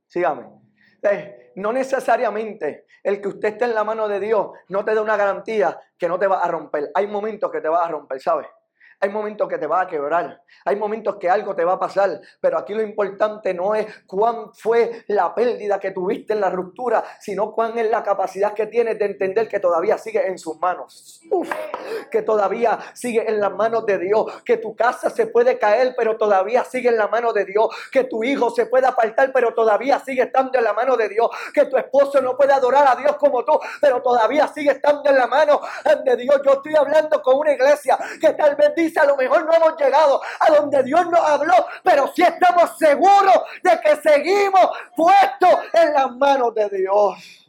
[0.07, 0.58] Sígame
[1.57, 5.17] no necesariamente el que usted esté en la mano de Dios no te da una
[5.17, 6.91] garantía que no te va a romper.
[6.95, 8.47] Hay momentos que te va a romper, ¿sabes?
[9.01, 10.43] Hay momentos que te va a quebrar.
[10.65, 12.21] Hay momentos que algo te va a pasar.
[12.41, 17.05] Pero aquí lo importante no es cuán fue la pérdida que tuviste en la ruptura,
[17.21, 21.21] sino cuán es la capacidad que tienes de entender que todavía sigue en sus manos.
[22.11, 24.43] que todavía sigue en las manos de Dios.
[24.45, 27.69] Que tu casa se puede caer, pero todavía sigue en la mano de Dios.
[27.93, 31.29] Que tu hijo se puede apartar, pero todavía sigue estando en la mano de Dios.
[31.55, 35.17] Que tu esposo no puede adorar a Dios como tú, pero todavía sigue estando en
[35.17, 35.61] la mano
[36.05, 36.41] de Dios.
[36.45, 39.77] Yo estoy hablando con una iglesia que tal vez dice a lo mejor no hemos
[39.79, 45.93] llegado a donde Dios nos habló, pero sí estamos seguros de que seguimos puestos en
[45.93, 47.48] las manos de Dios.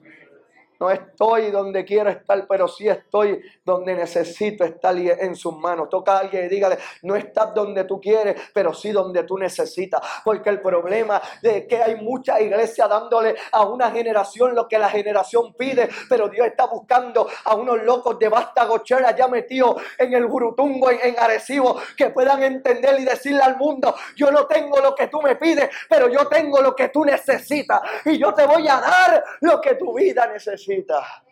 [0.80, 5.90] No estoy donde quiero estar, pero sí estoy donde necesito estar en sus manos.
[5.90, 10.00] Toca a alguien y dígale, no estás donde tú quieres, pero sí donde tú necesitas.
[10.24, 14.90] Porque el problema de que hay mucha iglesia dándole a una generación lo que la
[14.90, 20.14] generación pide, pero Dios está buscando a unos locos de basta gochera ya metidos en
[20.14, 24.80] el Gurutungo, en, en Arecibo, que puedan entender y decirle al mundo, yo no tengo
[24.80, 27.82] lo que tú me pides, pero yo tengo lo que tú necesitas.
[28.06, 30.69] Y yo te voy a dar lo que tu vida necesita.
[30.70, 31.29] perfeita.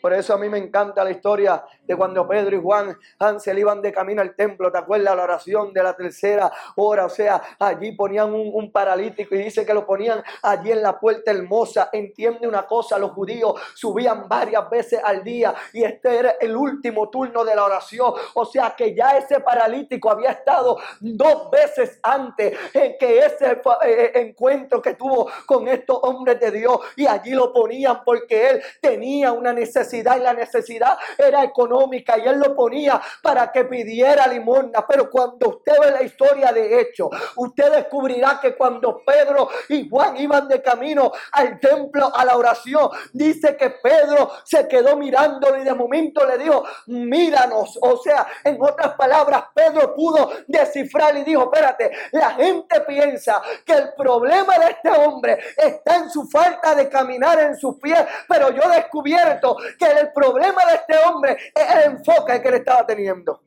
[0.00, 3.82] Por eso a mí me encanta la historia de cuando Pedro y Juan Hansel iban
[3.82, 4.72] de camino al templo.
[4.72, 7.06] ¿Te acuerdas la oración de la tercera hora?
[7.06, 11.32] O sea, allí ponían un, paralítico y dice que lo ponían allí en la puerta
[11.32, 11.90] hermosa.
[11.92, 17.10] Entiende una cosa, los judíos subían varias veces al día y este era el último
[17.10, 18.14] turno de la oración.
[18.34, 23.60] O sea que ya ese paralítico había estado dos veces antes en que ese eh,
[23.82, 28.62] eh, encuentro que tuvo con estos hombres de Dios y allí lo ponían porque él
[28.80, 34.26] tenía una necesidad y la necesidad era económica y él lo ponía para que pidiera
[34.26, 34.86] limosna.
[34.86, 40.16] Pero cuando usted ve la historia de hecho, usted descubrirá que cuando Pedro y Juan
[40.16, 45.64] iban de camino al templo a la oración, dice que Pedro se quedó mirándolo y
[45.64, 47.78] de momento le dijo, míranos.
[47.82, 53.72] O sea, en otras palabras, Pedro pudo descifrar y dijo, espérate, la gente piensa que
[53.72, 58.50] el problema de este hombre está en su falta de caminar en sus pies, pero
[58.50, 62.86] yo he descubierto que el problema de este hombre es el enfoque que él estaba
[62.86, 63.40] teniendo.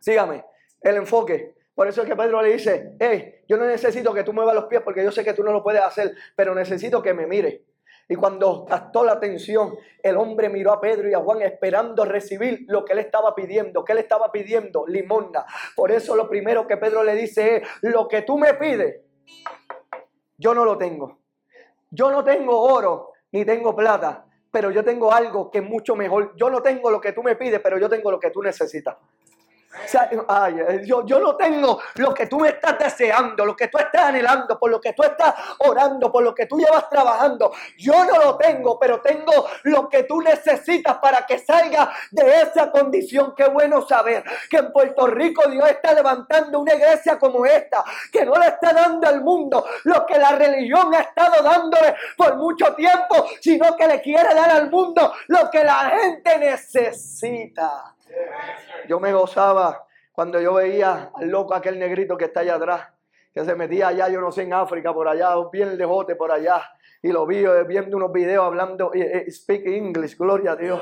[0.00, 0.44] Sígame,
[0.80, 1.54] el enfoque.
[1.74, 4.64] Por eso es que Pedro le dice, hey, yo no necesito que tú muevas los
[4.64, 7.64] pies porque yo sé que tú no lo puedes hacer, pero necesito que me mire.
[8.08, 12.64] Y cuando captó la atención, el hombre miró a Pedro y a Juan esperando recibir
[12.68, 13.84] lo que él estaba pidiendo.
[13.84, 14.84] ¿Qué le estaba pidiendo?
[14.86, 15.46] Limosna.
[15.74, 19.00] Por eso lo primero que Pedro le dice es, lo que tú me pides,
[20.36, 21.20] yo no lo tengo.
[21.90, 26.36] Yo no tengo oro ni tengo plata, pero yo tengo algo que es mucho mejor.
[26.36, 28.96] Yo no tengo lo que tú me pides, pero yo tengo lo que tú necesitas.
[30.28, 34.06] Ay, yo, yo no tengo lo que tú me estás deseando, lo que tú estás
[34.06, 37.52] anhelando, por lo que tú estás orando, por lo que tú llevas trabajando.
[37.78, 42.70] Yo no lo tengo, pero tengo lo que tú necesitas para que salga de esa
[42.70, 43.34] condición.
[43.34, 48.24] Qué bueno saber que en Puerto Rico Dios está levantando una iglesia como esta, que
[48.24, 52.74] no le está dando al mundo lo que la religión ha estado dándole por mucho
[52.74, 57.94] tiempo, sino que le quiere dar al mundo lo que la gente necesita.
[58.88, 62.88] Yo me gozaba cuando yo veía al loco aquel negrito que está allá atrás,
[63.32, 66.62] que se metía allá, yo no sé, en África, por allá, bien lejote por allá,
[67.00, 70.80] y lo vi eh, viendo unos videos hablando, eh, eh, speak English, gloria a Dios.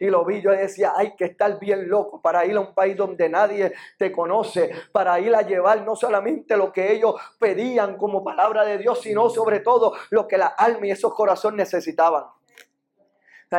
[0.00, 2.96] Y lo vi, yo decía, hay que estar bien loco para ir a un país
[2.96, 8.24] donde nadie te conoce, para ir a llevar no solamente lo que ellos pedían como
[8.24, 12.24] palabra de Dios, sino sobre todo lo que la alma y esos corazones necesitaban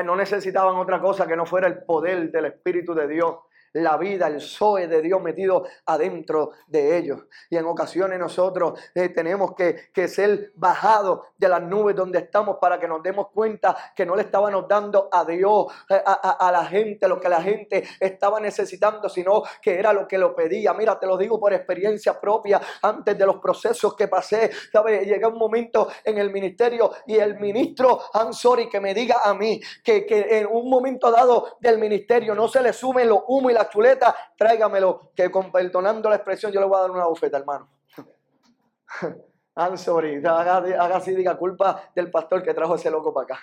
[0.01, 3.35] no necesitaban otra cosa que no fuera el poder del Espíritu de Dios
[3.73, 7.23] la vida, el Zoe de Dios metido adentro de ellos.
[7.49, 12.79] Y en ocasiones nosotros eh, tenemos que, ser bajados de las nubes donde estamos para
[12.79, 17.07] que nos demos cuenta que no le estábamos dando a Dios, eh, a, la gente,
[17.07, 20.73] lo que la gente estaba necesitando, sino que era lo que lo pedía.
[20.73, 25.07] Mira, te lo digo por experiencia propia, antes de los procesos que pasé, ¿sabes?
[25.07, 29.59] Llega un momento en el ministerio y el ministro Ansori que me diga a mí
[29.83, 33.55] que, que en un momento dado del ministerio no se le sumen los humos y
[33.63, 37.37] la chuleta, tráigamelo, que con perdonando la expresión yo le voy a dar una bofeta,
[37.37, 37.69] hermano.
[39.55, 40.57] I'm sorry, haga,
[40.95, 43.39] así, diga culpa del pastor que trajo ese loco para acá.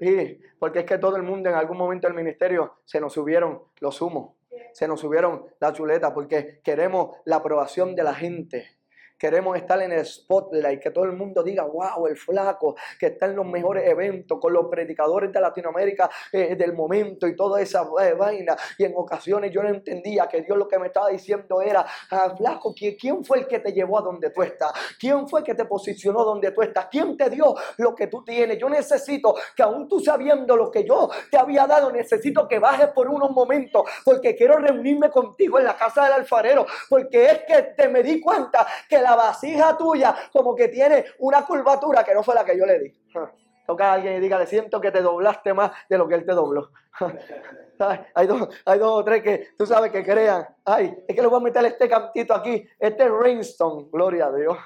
[0.00, 3.62] Sí, porque es que todo el mundo en algún momento del ministerio se nos subieron
[3.80, 4.36] los humos,
[4.72, 8.78] se nos subieron la chuleta, porque queremos la aprobación de la gente.
[9.24, 13.24] Queremos estar en el spotlight, que todo el mundo diga, wow, el flaco, que está
[13.24, 17.88] en los mejores eventos con los predicadores de Latinoamérica eh, del momento y toda esa
[18.02, 18.54] eh, vaina.
[18.76, 22.34] Y en ocasiones yo no entendía que Dios lo que me estaba diciendo era, ah,
[22.36, 24.72] flaco, ¿quién fue el que te llevó a donde tú estás?
[25.00, 26.88] ¿Quién fue el que te posicionó donde tú estás?
[26.90, 28.58] ¿Quién te dio lo que tú tienes?
[28.58, 32.88] Yo necesito que aún tú sabiendo lo que yo te había dado, necesito que bajes
[32.88, 37.62] por unos momentos, porque quiero reunirme contigo en la casa del alfarero, porque es que
[37.74, 42.22] te me di cuenta que la vasija tuya como que tiene una curvatura que no
[42.22, 43.02] fue la que yo le di.
[43.66, 46.26] Toca a alguien y diga, le siento que te doblaste más de lo que él
[46.26, 46.70] te dobló.
[48.14, 50.46] hay, dos, hay dos o tres que tú sabes que crean.
[50.64, 54.58] Ay, es que le voy a meter este cantito aquí, este Rainstone, gloria a Dios.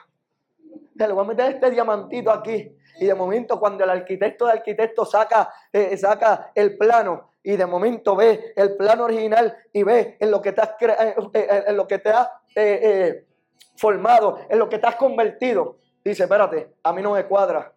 [0.95, 2.77] Le voy a meter este diamantito aquí.
[3.01, 7.67] Y de momento cuando el arquitecto de arquitecto saca, eh, saca el plano y de
[7.67, 11.77] momento ve el plano original y ve en lo que te has, eh, eh, en
[11.77, 12.29] lo que te has
[13.77, 17.73] formado, en lo que estás convertido, dice, espérate, a mí no me cuadra.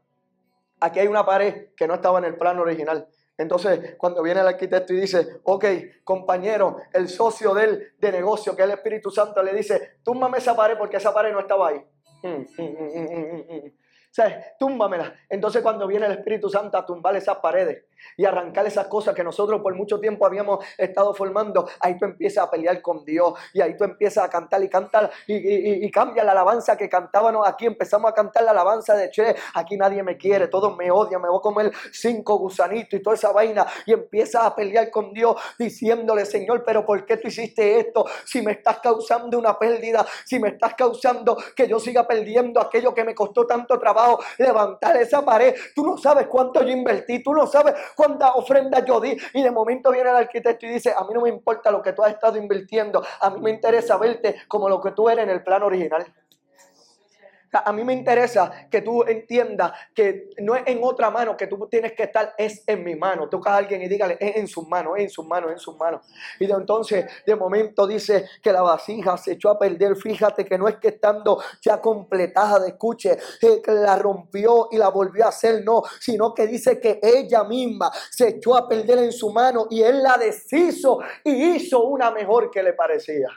[0.80, 3.08] Aquí hay una pared que no estaba en el plano original.
[3.38, 5.66] Entonces, cuando viene el arquitecto y dice, ok,
[6.04, 10.56] compañero, el socio del, de negocio, que es el Espíritu Santo, le dice, túmbame esa
[10.56, 11.84] pared porque esa pared no estaba ahí.
[12.24, 13.72] Mm, mm, mm,
[14.12, 14.58] ¿Sabes?
[14.60, 15.16] Túmbamela.
[15.30, 17.86] Entonces cuando viene el Espíritu Santo a tumbar esas paredes
[18.18, 22.46] y arrancar esas cosas que nosotros por mucho tiempo habíamos estado formando, ahí tú empiezas
[22.46, 26.32] a pelear con Dios y ahí tú empiezas a cantar y cantar y, cambia la
[26.32, 27.66] alabanza que cantábamos aquí.
[27.66, 31.30] Empezamos a cantar la alabanza de Che, aquí nadie me quiere, todos me odian, me
[31.30, 35.38] voy a comer cinco gusanitos y toda esa vaina y empiezas a pelear con Dios
[35.58, 38.06] diciéndole, Señor, pero ¿por qué tú hiciste esto?
[38.26, 42.94] Si me estás causando una pérdida, si me estás causando que yo siga perdiendo aquello
[42.94, 43.80] que me costó tanto
[44.38, 45.56] levantar esa pared.
[45.76, 49.18] Tú no sabes cuánto yo invertí, tú no sabes cuántas ofrendas yo di.
[49.34, 51.94] Y de momento viene el arquitecto y dice, a mí no me importa lo que
[51.94, 55.30] tú has estado invirtiendo, a mí me interesa verte como lo que tú eres en
[55.30, 56.06] el plan original.
[57.54, 61.68] A mí me interesa que tú entiendas que no es en otra mano que tú
[61.70, 63.28] tienes que estar, es en mi mano.
[63.28, 65.60] Toca a alguien y dígale, es en sus manos, es en sus manos, es en
[65.60, 66.02] sus manos.
[66.40, 69.96] Y de entonces, de momento dice que la vasija se echó a perder.
[69.96, 74.78] Fíjate que no es que estando ya completada de escuche, eh, que la rompió y
[74.78, 79.00] la volvió a hacer, no, sino que dice que ella misma se echó a perder
[79.00, 83.28] en su mano y él la deshizo y hizo una mejor que le parecía.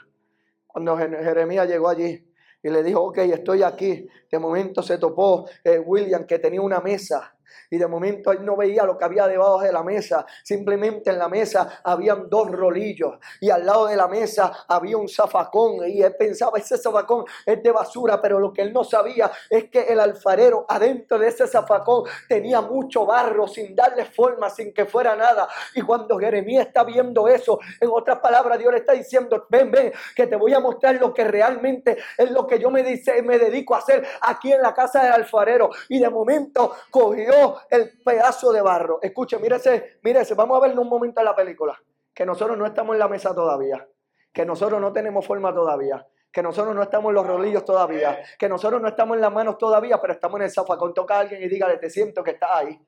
[0.67, 2.24] Cuando Jeremías llegó allí,
[2.65, 4.07] y le dijo, ok, estoy aquí.
[4.31, 7.37] De momento se topó eh, William que tenía una mesa
[7.75, 10.25] y de momento él no veía lo que había debajo de la mesa.
[10.43, 15.09] Simplemente en la mesa habían dos rolillos y al lado de la mesa había un
[15.09, 19.29] zafacón y él pensaba, ese zafacón es de basura, pero lo que él no sabía
[19.49, 24.73] es que el alfarero adentro de ese zafacón tenía mucho barro sin darle forma, sin
[24.73, 25.49] que fuera nada.
[25.73, 29.91] Y cuando Jeremías está viendo eso, en otras palabras, Dios le está diciendo, ven, ven,
[30.15, 33.37] que te voy a mostrar lo que realmente es lo que yo me, dice, me
[33.37, 35.69] dedico a hacer aquí en la casa del alfarero.
[35.89, 38.99] Y de momento cogió el pedazo de barro.
[39.01, 41.79] Escuche, mírese, mírese, vamos a ver en un momento en la película.
[42.13, 43.87] Que nosotros no estamos en la mesa todavía.
[44.31, 46.05] Que nosotros no tenemos forma todavía.
[46.31, 48.19] Que nosotros no estamos en los rolillos todavía.
[48.37, 50.93] Que nosotros no estamos en las manos todavía, pero estamos en el zafacón.
[50.93, 52.79] Toca a alguien y dígale, te siento que está ahí.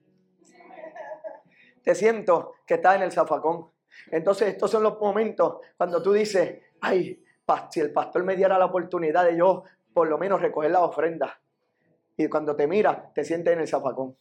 [1.84, 3.72] Te siento que está en el zafacón.
[4.12, 7.24] Entonces, estos son los momentos cuando tú dices, ay,
[7.70, 9.64] si el pastor me diera la oportunidad de yo
[9.94, 11.40] por lo menos recoger la ofrenda.
[12.18, 14.18] Y cuando te mira, te sientes en el zafacón.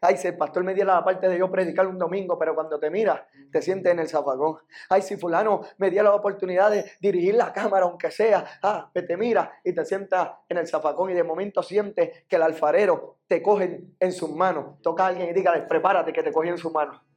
[0.00, 2.78] Ay, si el pastor me diera la parte de yo predicar un domingo, pero cuando
[2.78, 4.58] te mira, te sientes en el zafacón.
[4.88, 9.16] Ay, si fulano me diera la oportunidad de dirigir la cámara, aunque sea, ah, te
[9.16, 13.42] mira y te sientas en el zafacón y de momento sientes que el alfarero te
[13.42, 14.80] coge en sus manos.
[14.82, 17.09] Toca a alguien y dígale, prepárate que te coge en su mano.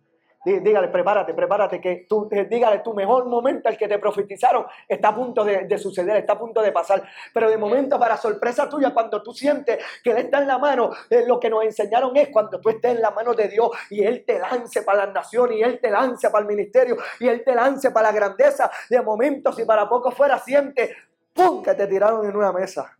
[0.45, 5.10] Dígale, prepárate, prepárate, que tú, eh, dígale, tu mejor momento, el que te profetizaron, está
[5.10, 7.01] a punto de, suceder, está a punto de pasar.
[7.34, 10.91] Pero de momento, para sorpresa tuya, cuando tú sientes que Él está en la mano,
[11.10, 14.03] eh, lo que nos enseñaron es cuando tú estés en la mano de Dios y
[14.03, 17.41] Él te lance para las naciones, y Él te lance para el ministerio, y Él
[17.45, 18.69] te lance para la grandeza.
[18.89, 20.93] De momento, si para poco fuera, siente,
[21.34, 22.97] ¡pum!, que te tiraron en una mesa.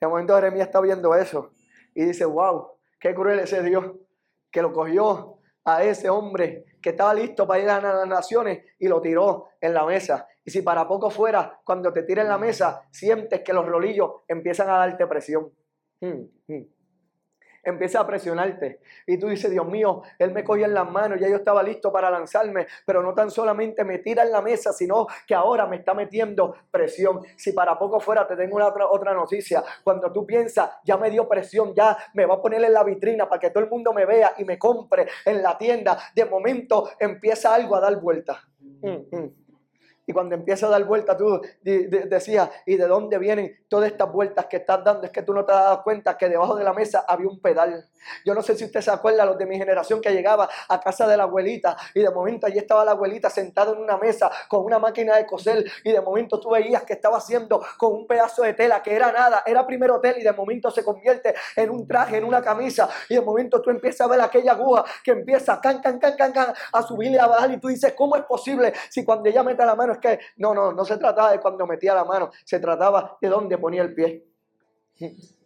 [0.00, 1.50] De momento, Jeremías está viendo eso
[1.94, 3.84] y dice, wow, qué cruel ese Dios
[4.50, 8.88] que lo cogió a ese hombre que estaba listo para ir a las naciones y
[8.88, 10.26] lo tiró en la mesa.
[10.44, 14.22] Y si para poco fuera, cuando te tira en la mesa, sientes que los rolillos
[14.26, 15.52] empiezan a darte presión.
[16.00, 16.79] Hmm, hmm
[17.62, 18.80] empieza a presionarte.
[19.06, 21.92] Y tú dices, Dios mío, Él me cogió en las manos, ya yo estaba listo
[21.92, 25.76] para lanzarme, pero no tan solamente me tira en la mesa, sino que ahora me
[25.76, 27.20] está metiendo presión.
[27.36, 29.62] Si para poco fuera, te tengo una otra, otra noticia.
[29.82, 33.28] Cuando tú piensas, ya me dio presión, ya me va a poner en la vitrina
[33.28, 36.90] para que todo el mundo me vea y me compre en la tienda, de momento
[36.98, 38.40] empieza algo a dar vuelta.
[38.82, 39.39] Mm, mm.
[40.10, 44.46] Y cuando empieza a dar vueltas, tú decías, ¿y de dónde vienen todas estas vueltas
[44.46, 45.04] que estás dando?
[45.04, 47.40] Es que tú no te has dado cuenta que debajo de la mesa había un
[47.40, 47.88] pedal.
[48.24, 51.06] Yo no sé si usted se acuerda, los de mi generación que llegaba a casa
[51.06, 54.64] de la abuelita y de momento allí estaba la abuelita sentada en una mesa con
[54.64, 58.42] una máquina de coser y de momento tú veías que estaba haciendo con un pedazo
[58.42, 61.86] de tela que era nada, era primero tela y de momento se convierte en un
[61.86, 65.60] traje, en una camisa y de momento tú empiezas a ver aquella aguja que empieza
[65.60, 68.22] can, can, can, can, can, a subir y a bajar y tú dices, ¿cómo es
[68.22, 71.66] posible si cuando ella mete la mano que no, no, no se trataba de cuando
[71.66, 74.26] metía la mano, se trataba de dónde ponía el pie.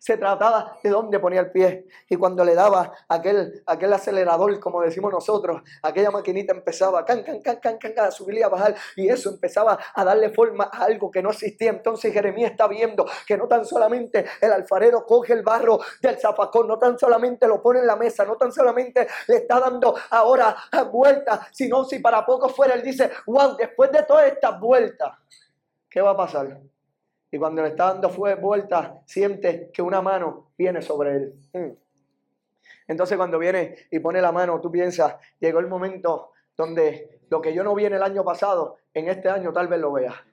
[0.00, 1.86] Se trataba de dónde ponía el pie.
[2.08, 7.40] Y cuando le daba aquel, aquel acelerador, como decimos nosotros, aquella maquinita empezaba can, can,
[7.42, 8.74] can, can, can, a subir y a bajar.
[8.96, 11.70] Y eso empezaba a darle forma a algo que no existía.
[11.70, 16.66] Entonces Jeremías está viendo que no tan solamente el alfarero coge el barro del zafacón,
[16.66, 20.56] no tan solamente lo pone en la mesa, no tan solamente le está dando ahora
[20.90, 25.12] vueltas, sino si para poco fuera, él dice, wow, después de todas estas vueltas,
[25.88, 26.60] ¿qué va a pasar?
[27.30, 31.34] Y cuando le está dando vuelta, siente que una mano viene sobre él.
[31.52, 31.72] Mm.
[32.88, 37.54] Entonces cuando viene y pone la mano, tú piensas, llegó el momento donde lo que
[37.54, 40.24] yo no vi en el año pasado, en este año tal vez lo vea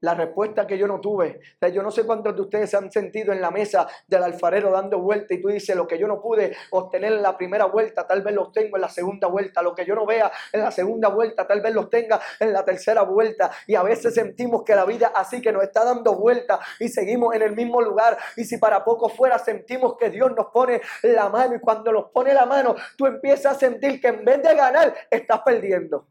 [0.00, 1.40] la respuesta que yo no tuve.
[1.72, 4.98] yo no sé cuántos de ustedes se han sentido en la mesa del alfarero dando
[4.98, 8.22] vuelta y tú dices, lo que yo no pude obtener en la primera vuelta, tal
[8.22, 9.62] vez los tengo en la segunda vuelta.
[9.62, 12.64] Lo que yo no vea en la segunda vuelta, tal vez los tenga en la
[12.64, 13.50] tercera vuelta.
[13.66, 17.34] Y a veces sentimos que la vida así que nos está dando vuelta y seguimos
[17.34, 18.16] en el mismo lugar.
[18.36, 22.10] Y si para poco fuera sentimos que Dios nos pone la mano y cuando nos
[22.10, 26.06] pone la mano, tú empiezas a sentir que en vez de ganar, estás perdiendo.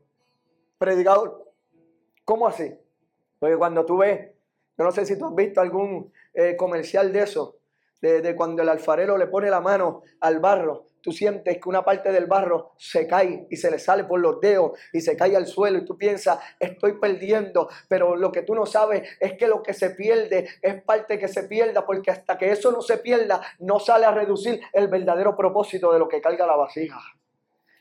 [0.78, 1.52] Predicador,
[2.24, 2.74] ¿cómo así?
[3.40, 4.32] Porque cuando tú ves,
[4.78, 7.60] yo no sé si tú has visto algún eh, comercial de eso,
[8.02, 12.12] de, cuando el alfarero le pone la mano al barro, tú sientes que una parte
[12.12, 15.48] del barro se cae y se le sale por los dedos y se cae al
[15.48, 19.62] suelo y tú piensas, estoy perdiendo, pero lo que tú no sabes es que lo
[19.62, 23.42] que se pierde es parte que se pierda, porque hasta que eso no se pierda,
[23.60, 27.00] no sale a reducir el verdadero propósito de lo que carga la vasija.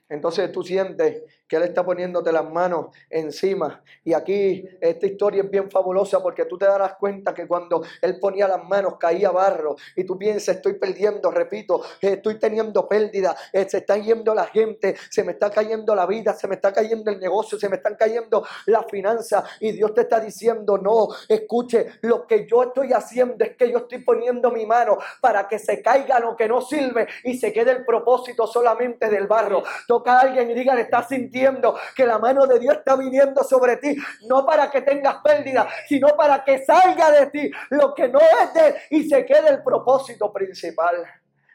[0.09, 3.83] Entonces tú sientes que Él está poniéndote las manos encima.
[4.05, 8.19] Y aquí esta historia es bien fabulosa porque tú te darás cuenta que cuando Él
[8.21, 13.67] ponía las manos caía barro y tú piensas, estoy perdiendo, repito, estoy teniendo pérdida, eh,
[13.69, 17.11] se está yendo la gente, se me está cayendo la vida, se me está cayendo
[17.11, 21.87] el negocio, se me están cayendo las finanzas y Dios te está diciendo, no, escuche,
[22.03, 25.81] lo que yo estoy haciendo es que yo estoy poniendo mi mano para que se
[25.81, 29.63] caiga lo que no sirve y se quede el propósito solamente del barro.
[29.99, 33.43] Toca a alguien y diga, le está sintiendo que la mano de Dios está viniendo
[33.43, 33.97] sobre ti,
[34.29, 38.55] no para que tengas pérdida, sino para que salga de ti lo que no es
[38.55, 41.05] de y se quede el propósito principal.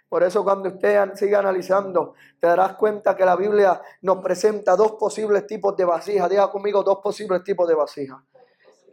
[0.09, 4.91] Por eso cuando usted siga analizando, te darás cuenta que la Biblia nos presenta dos
[4.93, 6.29] posibles tipos de vasijas.
[6.29, 8.19] Diga conmigo dos posibles tipos de vasijas.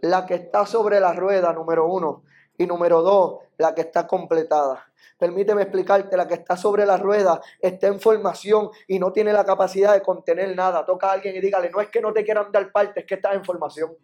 [0.02, 2.22] La que está sobre la rueda, número uno.
[2.58, 4.86] Y número dos, la que está completada.
[5.18, 9.44] Permíteme explicarte, la que está sobre la rueda está en formación y no tiene la
[9.44, 10.84] capacidad de contener nada.
[10.84, 13.16] Toca a alguien y dígale, no es que no te quieran dar parte, es que
[13.16, 13.94] estás en formación.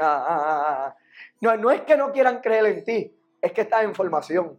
[0.00, 0.96] Ah, ah, ah,
[1.40, 4.58] no, no es que no quieran creer en ti, es que estás en formación.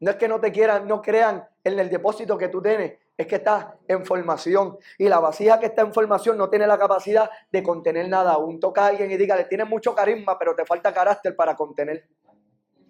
[0.00, 3.26] No es que no te quieran, no crean en el depósito que tú tienes, es
[3.26, 4.78] que estás en formación.
[4.96, 8.58] Y la vasija que está en formación no tiene la capacidad de contener nada aún.
[8.58, 12.08] Toca a alguien y dígale, tienes mucho carisma, pero te falta carácter para contener.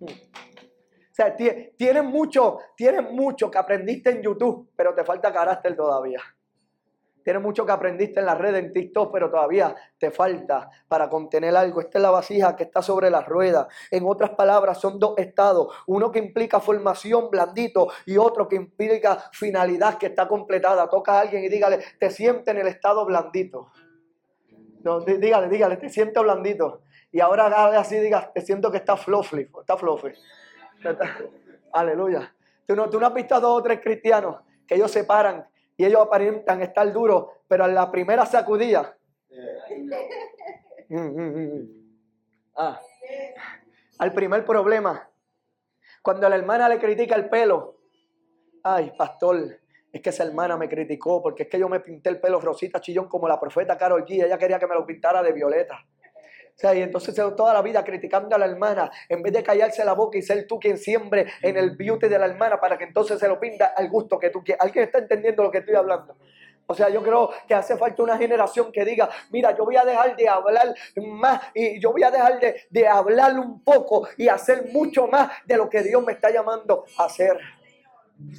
[0.00, 0.06] O
[1.10, 6.22] sea, tienes mucho, tienes mucho que aprendiste en YouTube, pero te falta carácter todavía.
[7.22, 11.54] Tienes mucho que aprendiste en la red, en TikTok, pero todavía te falta para contener
[11.56, 11.80] algo.
[11.80, 13.68] Esta es la vasija que está sobre la rueda.
[13.90, 15.74] En otras palabras, son dos estados.
[15.86, 20.88] Uno que implica formación blandito y otro que implica finalidad que está completada.
[20.88, 23.70] Toca a alguien y dígale, te siente en el estado blandito.
[24.82, 26.82] No, dígale, dígale, te siento blandito.
[27.12, 27.46] Y ahora
[27.78, 30.12] así, diga, te siento que está fluffy, está fluffy.
[31.72, 32.34] Aleluya.
[32.66, 35.49] Tú no, tú no has visto a dos o tres cristianos que ellos se paran
[35.80, 38.98] y ellos aparentan estar duros, pero en la primera sacudida.
[40.90, 41.68] Mm, mm, mm,
[42.56, 42.78] ah,
[43.98, 45.08] al primer problema.
[46.02, 47.78] Cuando la hermana le critica el pelo.
[48.62, 49.58] Ay, pastor,
[49.90, 52.78] es que esa hermana me criticó porque es que yo me pinté el pelo rosita
[52.82, 54.22] chillón como la profeta Carol G.
[54.22, 55.82] Ella quería que me lo pintara de violeta
[56.60, 59.94] sea, y entonces toda la vida criticando a la hermana, en vez de callarse la
[59.94, 63.18] boca y ser tú quien siembre en el beauty de la hermana para que entonces
[63.18, 64.62] se lo pinta al gusto que tú quieres.
[64.62, 66.16] ¿Alguien está entendiendo lo que estoy hablando?
[66.66, 69.84] O sea, yo creo que hace falta una generación que diga, mira, yo voy a
[69.84, 74.28] dejar de hablar más y yo voy a dejar de, de hablar un poco y
[74.28, 77.40] hacer mucho más de lo que Dios me está llamando a hacer.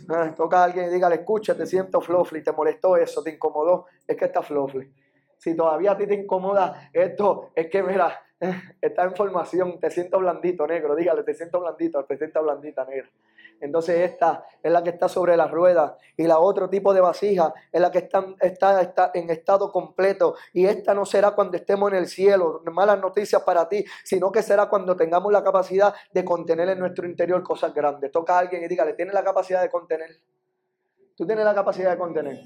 [0.10, 3.88] Ah, toca a alguien y dígale, escucha, te siento flofly, te molestó eso, te incomodó,
[4.08, 4.94] es que está flofly
[5.42, 8.22] si todavía a ti te incomoda esto, es que mira,
[8.82, 13.10] está en formación, te siento blandito, negro, dígale, te siento blandito, te siento blandita, negra.
[13.60, 17.56] Entonces esta es la que está sobre la rueda y la otro tipo de vasija
[17.72, 21.92] es la que está, está, está, en estado completo y esta no será cuando estemos
[21.92, 26.24] en el cielo, malas noticias para ti, sino que será cuando tengamos la capacidad de
[26.24, 28.12] contener en nuestro interior cosas grandes.
[28.12, 30.10] Toca a alguien y dígale, ¿tienes la capacidad de contener?
[31.18, 32.40] Tú tienes la capacidad de contener.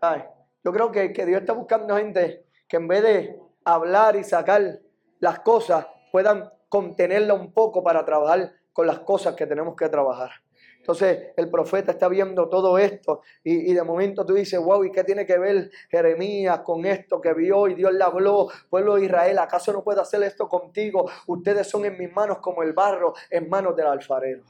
[0.00, 0.22] Ay,
[0.68, 4.80] yo creo que, que Dios está buscando gente que en vez de hablar y sacar
[5.18, 10.30] las cosas, puedan contenerla un poco para trabajar con las cosas que tenemos que trabajar.
[10.76, 15.04] Entonces el profeta está viendo todo esto y, de momento tú dices, wow, ¿y qué
[15.04, 18.48] tiene que ver Jeremías con esto que vio y Dios le habló?
[18.68, 21.10] Pueblo de Israel, ¿acaso no puedo hacer esto contigo?
[21.28, 24.44] Ustedes son en mis manos como el barro en manos del alfarero.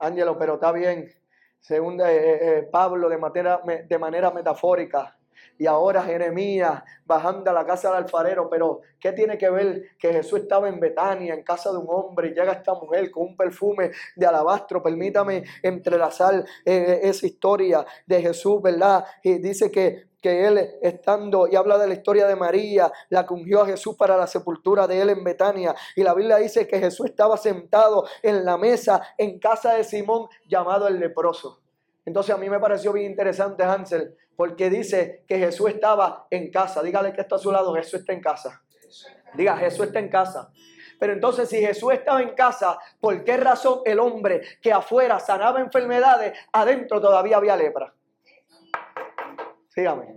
[0.00, 1.08] Ángelo, pero está bien.
[1.60, 5.19] Según eh, eh, eh, Pablo de manera, de manera metafórica,
[5.58, 8.48] y ahora Jeremías bajando a la casa del alfarero.
[8.48, 12.28] Pero, ¿qué tiene que ver que Jesús estaba en Betania, en casa de un hombre,
[12.28, 14.82] y llega esta mujer con un perfume de alabastro?
[14.82, 19.04] Permítame entrelazar eh, esa historia de Jesús, ¿verdad?
[19.22, 23.34] Y dice que que él estando y habla de la historia de María, la que
[23.34, 25.74] ungió a Jesús para la sepultura de él en Betania.
[25.96, 30.28] Y la Biblia dice que Jesús estaba sentado en la mesa en casa de Simón
[30.46, 31.60] llamado el leproso.
[32.10, 36.82] Entonces a mí me pareció bien interesante Hansel, porque dice que Jesús estaba en casa.
[36.82, 38.64] Dígale que está a su lado, Jesús está en casa.
[39.34, 40.50] Diga, Jesús está en casa.
[40.98, 45.60] Pero entonces si Jesús estaba en casa, ¿por qué razón el hombre que afuera sanaba
[45.60, 47.94] enfermedades, adentro todavía había lepra?
[49.68, 50.16] Sígame.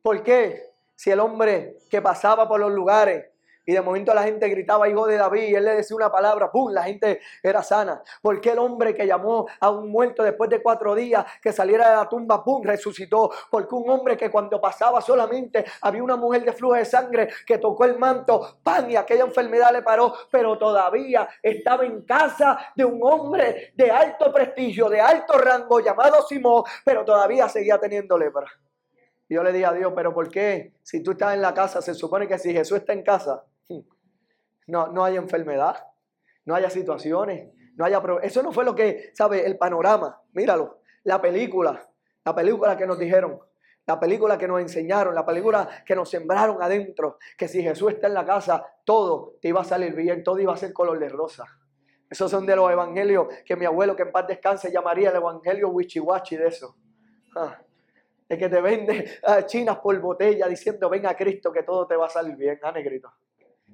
[0.00, 0.70] ¿Por qué?
[0.94, 3.26] Si el hombre que pasaba por los lugares
[3.68, 6.50] y de momento la gente gritaba, hijo de David, y él le decía una palabra,
[6.50, 6.72] ¡pum!
[6.72, 8.02] La gente era sana.
[8.22, 11.90] ¿Por qué el hombre que llamó a un muerto después de cuatro días que saliera
[11.90, 12.62] de la tumba, ¡pum!
[12.62, 13.30] resucitó?
[13.50, 17.58] Porque un hombre que cuando pasaba solamente había una mujer de flujo de sangre que
[17.58, 18.88] tocó el manto, ¡pam!
[18.88, 24.32] Y aquella enfermedad le paró, pero todavía estaba en casa de un hombre de alto
[24.32, 28.46] prestigio, de alto rango, llamado Simón, pero todavía seguía teniendo lepra.
[29.28, 30.72] Yo le dije a Dios, pero ¿por qué?
[30.82, 33.44] Si tú estás en la casa, se supone que si Jesús está en casa,
[34.68, 35.84] no, no hay enfermedad,
[36.44, 39.44] no haya situaciones, no haya Eso no fue lo que, ¿sabe?
[39.44, 41.88] El panorama, míralo, la película,
[42.24, 43.40] la película que nos dijeron,
[43.86, 48.06] la película que nos enseñaron, la película que nos sembraron adentro, que si Jesús está
[48.06, 51.08] en la casa, todo te iba a salir bien, todo iba a ser color de
[51.08, 51.44] rosa.
[52.10, 55.68] Esos son de los evangelios que mi abuelo, que en paz descanse, llamaría el evangelio
[55.68, 56.76] wichiwachi de eso.
[57.36, 57.58] Ah,
[58.28, 61.96] de que te vende ah, chinas por botella diciendo, ven a Cristo que todo te
[61.96, 63.10] va a salir bien, ah, negrito.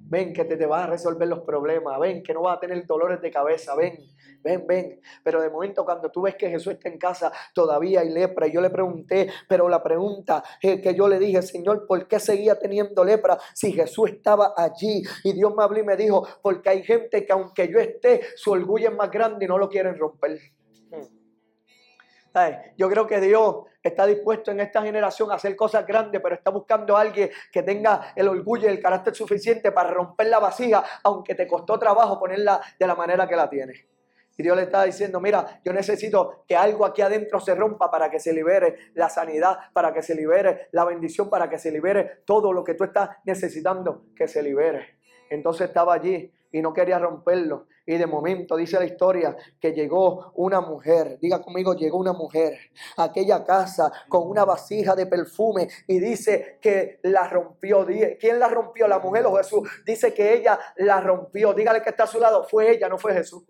[0.07, 1.99] Ven que te, te vas a resolver los problemas.
[1.99, 3.75] Ven que no vas a tener dolores de cabeza.
[3.75, 3.99] Ven,
[4.43, 5.01] ven, ven.
[5.23, 8.47] Pero de momento cuando tú ves que Jesús está en casa, todavía hay lepra.
[8.47, 12.59] Y yo le pregunté, pero la pregunta que yo le dije, Señor, ¿por qué seguía
[12.59, 15.03] teniendo lepra si Jesús estaba allí?
[15.25, 18.53] Y Dios me habló y me dijo, porque hay gente que aunque yo esté, su
[18.53, 20.39] orgullo es más grande y no lo quieren romper.
[22.77, 26.51] Yo creo que Dios está dispuesto en esta generación a hacer cosas grandes, pero está
[26.51, 30.83] buscando a alguien que tenga el orgullo y el carácter suficiente para romper la vasija,
[31.05, 33.85] aunque te costó trabajo ponerla de la manera que la tienes.
[34.37, 38.11] Y Dios le está diciendo, mira, yo necesito que algo aquí adentro se rompa para
[38.11, 42.23] que se libere la sanidad, para que se libere la bendición, para que se libere
[42.25, 44.99] todo lo que tú estás necesitando que se libere.
[45.31, 47.69] Entonces estaba allí y no quería romperlo.
[47.87, 52.59] Y de momento dice la historia que llegó una mujer, diga conmigo, llegó una mujer
[52.97, 57.87] a aquella casa con una vasija de perfume y dice que la rompió.
[58.19, 58.89] ¿Quién la rompió?
[58.89, 59.69] ¿La mujer o Jesús?
[59.85, 61.53] Dice que ella la rompió.
[61.53, 62.45] Dígale que está a su lado.
[62.45, 63.45] Fue ella, no fue Jesús.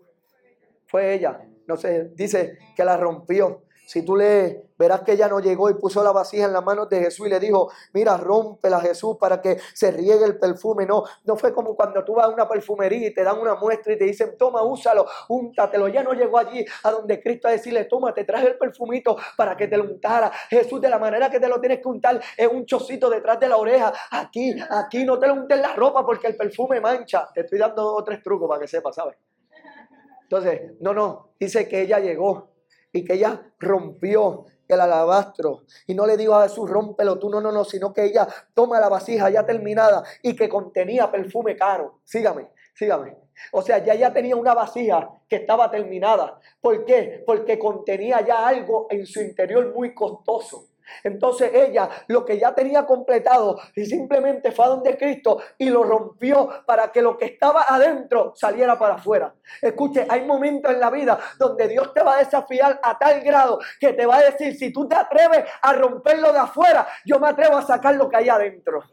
[0.85, 1.39] Fue ella.
[1.67, 3.64] No sé, dice que la rompió.
[3.85, 6.89] Si tú lees, verás que ella no llegó y puso la vasija en las manos
[6.89, 10.85] de Jesús y le dijo, mira, rómpela Jesús para que se riegue el perfume.
[10.85, 13.93] No, no fue como cuando tú vas a una perfumería y te dan una muestra
[13.93, 15.87] y te dicen, toma, úsalo, úntatelo.
[15.87, 19.55] Ya no llegó allí a donde Cristo a decirle, toma, te traje el perfumito para
[19.55, 20.31] que te lo untara.
[20.49, 23.47] Jesús, de la manera que te lo tienes que untar, es un chocito detrás de
[23.47, 23.93] la oreja.
[24.11, 27.29] Aquí, aquí no te lo untes la ropa porque el perfume mancha.
[27.33, 29.15] Te estoy dando tres trucos para que sepas, ¿sabes?
[30.23, 32.54] Entonces, no, no, dice que ella llegó
[32.95, 35.63] y que ella rompió el alabastro.
[35.85, 38.79] Y no le digo a Jesús, rómpelo tú, no, no, no, sino que ella toma
[38.79, 41.99] la vasija ya terminada y que contenía perfume caro.
[42.03, 43.17] Sígame, sígame.
[43.51, 46.39] O sea, ya ya tenía una vasija que estaba terminada.
[46.61, 47.23] ¿Por qué?
[47.25, 50.69] Porque contenía ya algo en su interior muy costoso.
[51.03, 55.83] Entonces ella lo que ya tenía completado y simplemente fue a donde Cristo y lo
[55.83, 59.33] rompió para que lo que estaba adentro saliera para afuera.
[59.61, 63.59] Escuche, hay momentos en la vida donde Dios te va a desafiar a tal grado
[63.79, 67.29] que te va a decir, si tú te atreves a romperlo de afuera, yo me
[67.29, 68.83] atrevo a sacar lo que hay adentro.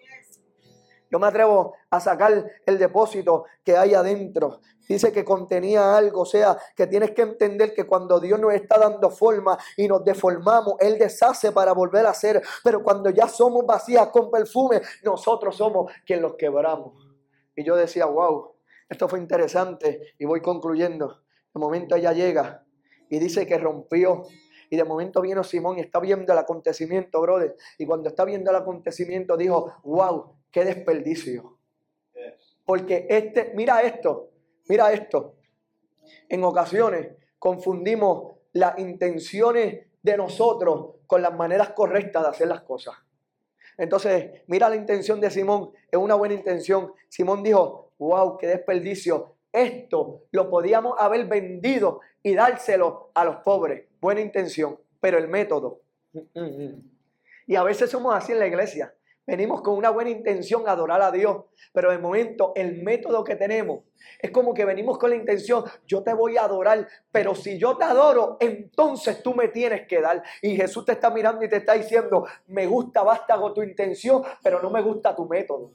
[1.13, 4.61] Yo me atrevo a sacar el depósito que hay adentro.
[4.89, 8.79] Dice que contenía algo, o sea, que tienes que entender que cuando Dios nos está
[8.79, 12.43] dando forma y nos deformamos, Él deshace para volver a ser.
[12.65, 16.95] Pero cuando ya somos vacías con perfume, nosotros somos quienes los quebramos.
[17.55, 18.55] Y yo decía, wow,
[18.89, 21.21] esto fue interesante y voy concluyendo.
[21.53, 22.65] De momento ella llega
[23.11, 24.23] y dice que rompió
[24.71, 27.55] y de momento viene Simón y está viendo el acontecimiento, brother.
[27.77, 31.59] Y cuando está viendo el acontecimiento dijo, wow, qué desperdicio.
[32.64, 34.30] Porque este, mira esto,
[34.68, 35.34] mira esto.
[36.28, 42.94] En ocasiones confundimos las intenciones de nosotros con las maneras correctas de hacer las cosas.
[43.78, 46.92] Entonces, mira la intención de Simón, es una buena intención.
[47.09, 49.34] Simón dijo, wow, qué desperdicio.
[49.50, 53.86] Esto lo podíamos haber vendido y dárselo a los pobres.
[54.00, 55.80] Buena intención, pero el método.
[57.46, 58.94] Y a veces somos así en la iglesia.
[59.27, 63.37] Venimos con una buena intención a adorar a Dios, pero de momento el método que
[63.37, 63.85] tenemos
[64.18, 67.77] es como que venimos con la intención, yo te voy a adorar, pero si yo
[67.77, 70.23] te adoro, entonces tú me tienes que dar.
[70.41, 74.23] Y Jesús te está mirando y te está diciendo, me gusta, basta con tu intención,
[74.43, 75.73] pero no me gusta tu método.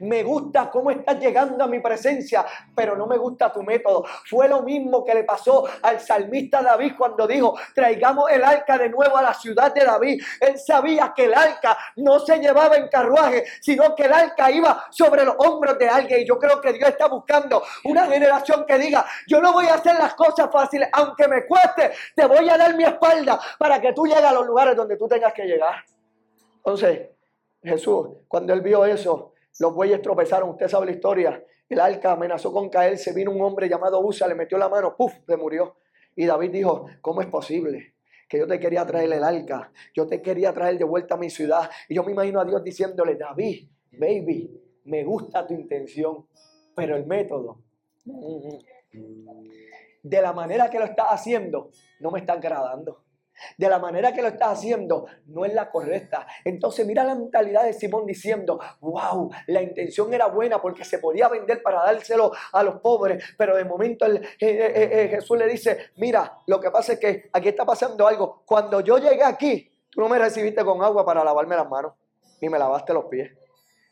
[0.00, 2.44] Me gusta cómo estás llegando a mi presencia,
[2.74, 4.04] pero no me gusta tu método.
[4.28, 8.88] Fue lo mismo que le pasó al salmista David cuando dijo, traigamos el arca de
[8.88, 10.22] nuevo a la ciudad de David.
[10.40, 14.86] Él sabía que el arca no se llevaba en carruaje, sino que el arca iba
[14.90, 16.20] sobre los hombros de alguien.
[16.22, 19.74] Y yo creo que Dios está buscando una generación que diga, yo no voy a
[19.74, 23.92] hacer las cosas fáciles, aunque me cueste, te voy a dar mi espalda para que
[23.92, 25.84] tú llegues a los lugares donde tú tengas que llegar.
[26.56, 27.17] Entonces,
[27.62, 32.52] Jesús, cuando él vio eso, los bueyes tropezaron, usted sabe la historia, el arca amenazó
[32.52, 35.76] con caerse, vino un hombre llamado Usa, le metió la mano, ¡puf!, le murió.
[36.16, 37.94] Y David dijo, ¿cómo es posible?
[38.28, 41.30] Que yo te quería traer el arca, yo te quería traer de vuelta a mi
[41.30, 41.68] ciudad.
[41.88, 44.50] Y yo me imagino a Dios diciéndole, David, baby,
[44.84, 46.26] me gusta tu intención,
[46.74, 47.62] pero el método,
[50.02, 53.07] de la manera que lo estás haciendo, no me está agradando
[53.56, 56.26] de la manera que lo estás haciendo no es la correcta.
[56.44, 61.28] Entonces mira la mentalidad de Simón diciendo, wow, la intención era buena porque se podía
[61.28, 65.46] vender para dárselo a los pobres, pero de momento el, eh, eh, eh, Jesús le
[65.46, 68.42] dice, mira, lo que pasa es que aquí está pasando algo.
[68.44, 71.92] Cuando yo llegué aquí, tú no me recibiste con agua para lavarme las manos,
[72.40, 73.32] ni me lavaste los pies.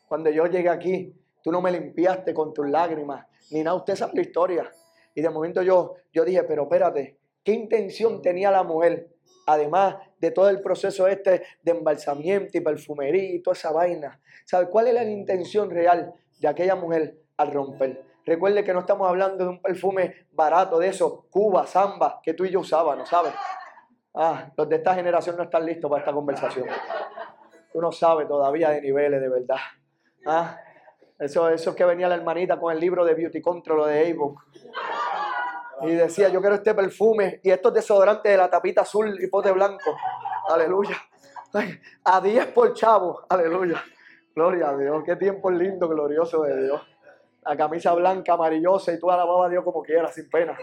[0.07, 4.13] Cuando yo llegué aquí, tú no me limpiaste con tus lágrimas, ni nada, usted sabe
[4.15, 4.71] la historia.
[5.13, 9.09] Y de momento yo, yo dije, pero espérate, ¿qué intención tenía la mujer?
[9.47, 14.19] Además de todo el proceso este de embalsamiento y perfumería y toda esa vaina.
[14.45, 18.03] ¿Sabe cuál es la intención real de aquella mujer al romper?
[18.25, 22.43] Recuerde que no estamos hablando de un perfume barato de eso, Cuba, Samba, que tú
[22.43, 23.33] y yo usábamos, ¿sabes?
[24.13, 26.67] Ah, los de esta generación no están listos para esta conversación.
[27.71, 29.57] Tú no sabes todavía de niveles de verdad.
[30.25, 30.59] Ah,
[31.17, 34.35] eso, eso es que venía la hermanita con el libro de Beauty Control, de Avon.
[35.81, 39.51] Y decía, yo quiero este perfume y estos desodorantes de la tapita azul y pote
[39.51, 39.95] blanco.
[40.49, 40.97] Aleluya.
[42.03, 43.25] a 10 por chavo.
[43.29, 43.83] Aleluya.
[44.35, 45.03] Gloria a Dios.
[45.05, 46.81] Qué tiempo lindo, glorioso de Dios.
[47.43, 50.57] La camisa blanca, amarillosa y tú alababas a Dios como quieras, sin pena.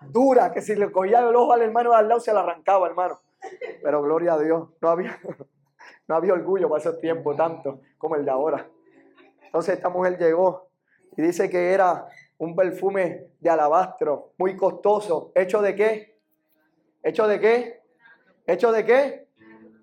[0.00, 2.86] Dura, que si le cogía el ojo al hermano de al lado se la arrancaba,
[2.86, 3.20] hermano.
[3.82, 4.68] Pero gloria a Dios.
[4.80, 5.18] No había,
[6.08, 8.68] no había orgullo para ese tiempo tanto como el de ahora.
[9.44, 10.68] Entonces esta mujer llegó
[11.16, 12.06] y dice que era
[12.42, 15.30] un perfume de alabastro, muy costoso.
[15.32, 16.18] ¿Hecho de qué?
[17.00, 17.82] ¿Hecho de qué?
[18.44, 19.28] ¿Hecho de qué?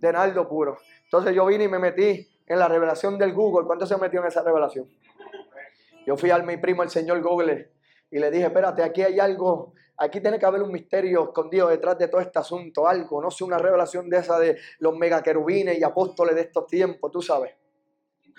[0.02, 0.78] De nardo puro.
[1.06, 3.66] Entonces yo vine y me metí en la revelación del Google.
[3.66, 4.90] ¿Cuánto se metió en esa revelación?
[6.06, 7.72] Yo fui al mi primo, el señor Google,
[8.12, 11.98] y le dije, espérate, aquí hay algo, aquí tiene que haber un misterio escondido detrás
[11.98, 15.84] de todo este asunto, algo, no sé, una revelación de esa de los megaquerubines y
[15.84, 17.54] apóstoles de estos tiempos, tú sabes.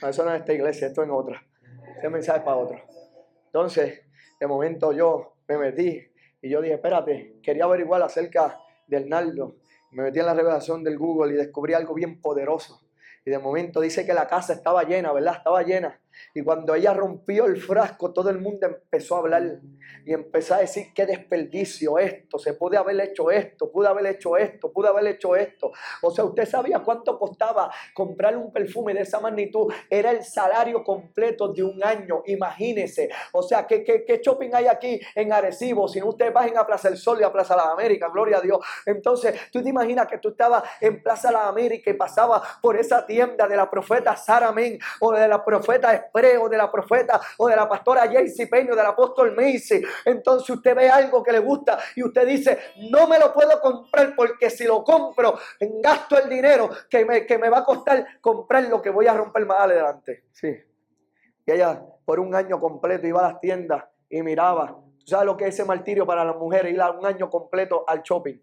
[0.03, 1.43] eso no es esta iglesia, esto es en otra.
[1.97, 2.79] Ese mensaje es para otro.
[3.47, 4.09] Entonces,
[4.41, 6.03] de momento yo me metí
[6.41, 9.57] y yo dije, espérate, quería averiguar acerca del Naldo.
[9.93, 12.80] Me metí en la revelación del Google y descubrí algo bien poderoso.
[13.24, 15.34] Y de momento dice que la casa estaba llena, ¿verdad?
[15.36, 16.01] Estaba llena.
[16.34, 19.61] Y cuando ella rompió el frasco, todo el mundo empezó a hablar
[20.04, 24.36] y empezó a decir qué desperdicio esto, se puede haber hecho esto, pude haber hecho
[24.36, 25.72] esto, pude haber hecho esto.
[26.02, 29.72] O sea, usted sabía cuánto costaba comprar un perfume de esa magnitud.
[29.88, 33.11] Era el salario completo de un año, imagínese.
[33.32, 35.88] O sea, ¿qué, qué, shopping hay aquí en Arecibo?
[35.88, 38.38] Si no ustedes van a Plaza del Sol y a Plaza de la América, gloria
[38.38, 38.58] a Dios.
[38.86, 42.76] Entonces, tú te imaginas que tú estabas en Plaza de la América y pasabas por
[42.76, 45.99] esa tienda de la profeta Sara Men o de la profeta
[46.40, 49.82] o de la profeta o de la pastora Jaycee Peño, del apóstol Macy.
[50.05, 52.59] Entonces usted ve algo que le gusta y usted dice,
[52.90, 55.38] no me lo puedo comprar porque si lo compro,
[55.82, 59.14] gasto el dinero que me, que me va a costar comprar lo que voy a
[59.14, 60.24] romper más adelante.
[60.32, 60.57] Sí.
[61.46, 64.76] Y ella por un año completo iba a las tiendas y miraba.
[64.98, 66.72] ¿Tú sabes lo que es ese martirio para las mujeres?
[66.72, 68.38] Ir a un año completo al shopping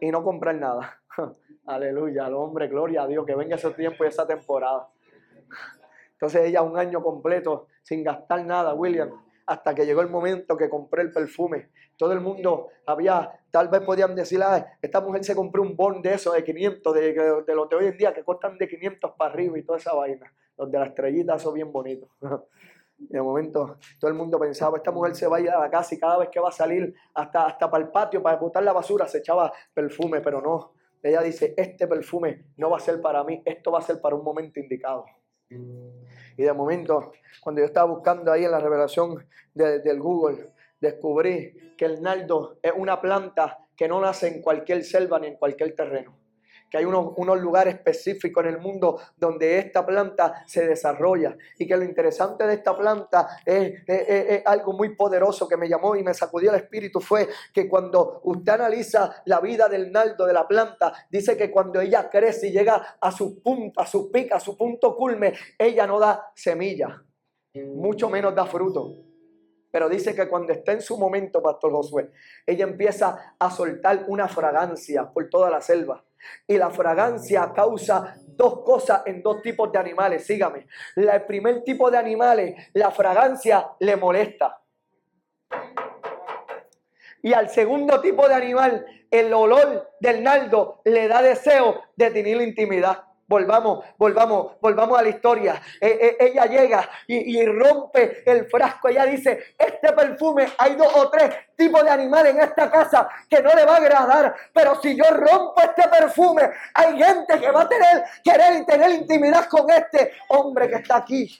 [0.00, 1.00] y no comprar nada.
[1.66, 4.88] Aleluya, al hombre, gloria a Dios, que venga ese tiempo y esa temporada.
[6.18, 9.08] Entonces ella un año completo sin gastar nada, William,
[9.46, 11.70] hasta que llegó el momento que compré el perfume.
[11.96, 16.02] Todo el mundo había, tal vez podían decir, ah, esta mujer se compró un bon
[16.02, 17.12] de eso, de 500, de,
[17.46, 19.94] de, los de hoy en día, que costan de 500 para arriba y toda esa
[19.94, 20.32] vaina.
[20.56, 22.08] Los de la estrellita son bien bonitos.
[22.98, 25.94] de momento todo el mundo pensaba, esta mujer se va a ir a la casa
[25.94, 28.72] y cada vez que va a salir hasta, hasta para el patio, para botar la
[28.72, 30.72] basura, se echaba perfume, pero no.
[31.00, 34.16] Ella dice, este perfume no va a ser para mí, esto va a ser para
[34.16, 35.06] un momento indicado.
[35.50, 41.84] Y de momento, cuando yo estaba buscando ahí en la revelación del Google, descubrí que
[41.84, 46.17] el nardo es una planta que no nace en cualquier selva ni en cualquier terreno
[46.70, 51.66] que hay unos, unos, lugares específicos en el mundo donde esta planta se desarrolla y
[51.66, 53.82] que lo interesante de esta planta es,
[54.44, 58.52] algo muy poderoso que me llamó y me sacudió el espíritu fue que cuando usted
[58.52, 62.96] analiza la vida del nardo de la planta, dice que cuando ella crece y llega
[63.00, 67.02] a su punta, a su pica, a su punto culme, ella no da semilla,
[67.54, 69.08] mucho menos da fruto.
[69.70, 72.10] Pero dice que cuando está en su momento, Pastor Josué,
[72.46, 76.04] ella empieza a soltar una fragancia por toda la selva.
[76.46, 80.26] Y la fragancia causa dos cosas en dos tipos de animales.
[80.26, 80.66] Sígame.
[80.96, 84.60] El primer tipo de animales, la fragancia le molesta.
[87.22, 92.40] Y al segundo tipo de animal, el olor del nardo le da deseo de tener
[92.40, 93.07] intimidad.
[93.28, 95.60] Volvamos, volvamos, volvamos a la historia.
[95.78, 98.88] Eh, eh, ella llega y, rompe el frasco.
[98.88, 103.42] Ella dice, este perfume, hay dos o tres tipos de animales en esta casa que
[103.42, 104.34] no le va a agradar.
[104.54, 109.46] Pero si yo rompo este perfume, hay gente que va a tener, querer tener intimidad
[109.46, 111.38] con este hombre que está aquí.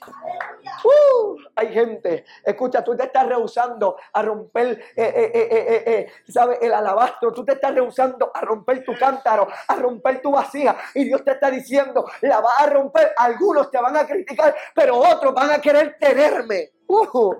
[0.83, 6.59] Uh, hay gente, escucha, tú te estás rehusando a romper, eh, ¿sabes?
[6.61, 7.33] El alabastro.
[7.33, 10.77] Tú te estás rehusando a romper tu cántaro, a romper tu vasija.
[10.93, 11.78] Y Dios te está diciendo,
[12.21, 13.13] la va a romper.
[13.17, 16.71] Algunos te van a criticar, pero otros van a querer tenerme.
[16.87, 17.33] Uh,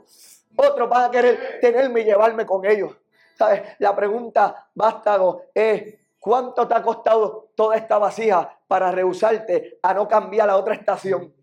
[0.56, 2.96] otros van a querer tenerme y llevarme con ellos.
[3.38, 3.62] ¿Sabes?
[3.80, 10.08] La pregunta, vástago, es ¿cuánto te ha costado toda esta vasija para rehusarte a no
[10.08, 11.34] cambiar a otra estación?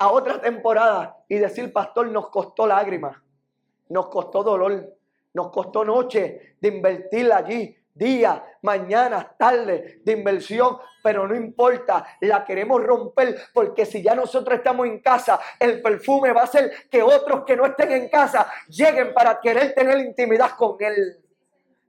[0.00, 3.16] A otra temporada y decir, pastor, nos costó lágrimas,
[3.88, 4.96] nos costó dolor,
[5.34, 12.44] nos costó noche de invertir allí, día, mañana, tarde de inversión, pero no importa, la
[12.44, 17.02] queremos romper porque si ya nosotros estamos en casa, el perfume va a hacer que
[17.02, 21.18] otros que no estén en casa lleguen para querer tener intimidad con él.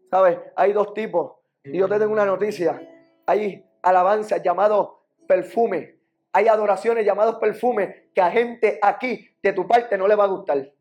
[0.10, 0.40] ¿Sabes?
[0.56, 1.34] Hay dos tipos.
[1.64, 2.82] Y yo te tengo una noticia.
[3.28, 4.90] Hay alabanzas llamados
[5.28, 6.00] perfume.
[6.32, 10.28] Hay adoraciones llamados perfume que a gente aquí de tu parte no le va a
[10.28, 10.72] gustar.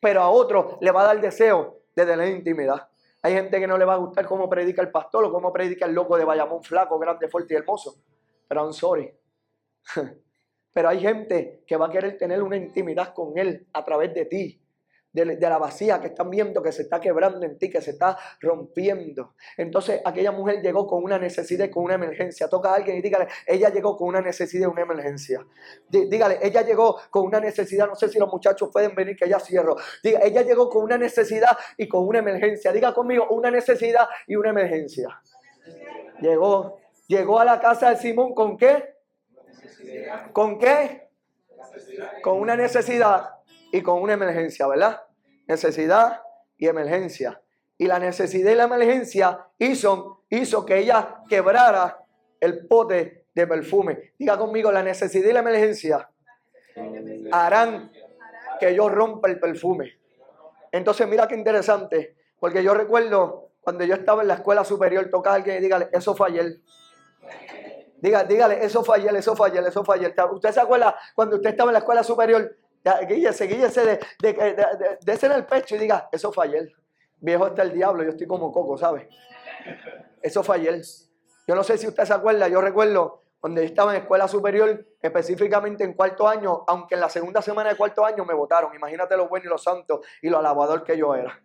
[0.00, 2.88] Pero a otros le va a dar deseo de tener intimidad.
[3.22, 5.86] Hay gente que no le va a gustar cómo predica el pastor o cómo predica
[5.86, 7.96] el loco de Bayamón flaco, grande, fuerte y hermoso.
[8.48, 9.14] Pero I'm sorry.
[10.72, 14.24] Pero hay gente que va a querer tener una intimidad con él a través de
[14.24, 14.61] ti.
[15.12, 18.16] De, la vacía que están viendo que se está quebrando en ti, que se está
[18.40, 19.34] rompiendo.
[19.56, 22.48] Entonces aquella mujer llegó con una necesidad con una emergencia.
[22.48, 25.44] Toca a alguien y dígale, ella llegó con una necesidad una emergencia.
[25.88, 29.38] Dígale, ella llegó con una necesidad, no sé si los muchachos pueden venir, que ya
[29.38, 29.76] cierro.
[30.02, 32.72] Diga, ella llegó con una necesidad y con una emergencia.
[32.72, 35.08] Diga conmigo, una necesidad y una emergencia.
[36.20, 38.94] Llegó, llegó a la casa de Simón con qué?
[40.32, 41.10] ¿Con qué?
[42.22, 43.41] Con una necesidad
[43.72, 45.02] y con una emergencia, ¿verdad?
[45.48, 46.20] Necesidad
[46.58, 47.40] y emergencia.
[47.78, 52.04] Y la necesidad y la emergencia hizo, hizo que ella quebrara
[52.38, 54.12] el pote de perfume.
[54.18, 56.08] Diga conmigo, la necesidad y la emergencia
[57.32, 57.90] harán
[58.60, 59.98] que yo rompa el perfume.
[60.70, 65.30] Entonces, mira qué interesante, porque yo recuerdo cuando yo estaba en la escuela superior, toca
[65.30, 66.60] a alguien y dígale, eso fue ayer.
[68.00, 70.14] Dígale, dígale, eso fue ayer, eso fue ayer, eso fue ayer.
[70.32, 72.56] ¿Usted se acuerda cuando usted estaba en la escuela superior
[73.08, 76.72] guíllese, guíllese de, de, de, de, en el pecho y diga, eso fue ayer.
[77.18, 79.08] Viejo está el diablo, yo estoy como coco, ¿sabe?
[80.20, 80.82] Eso fue ayer.
[81.46, 84.86] Yo no sé si usted se acuerda, yo recuerdo cuando yo estaba en escuela superior,
[85.00, 88.72] específicamente en cuarto año, aunque en la segunda semana de cuarto año me votaron.
[88.74, 91.40] Imagínate lo bueno y lo santo y lo alabador que yo era.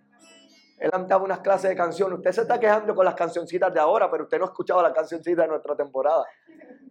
[0.78, 2.20] Él andaba unas clases de canciones.
[2.20, 4.94] Usted se está quejando con las cancioncitas de ahora, pero usted no ha escuchado las
[4.94, 6.24] cancioncitas de nuestra temporada.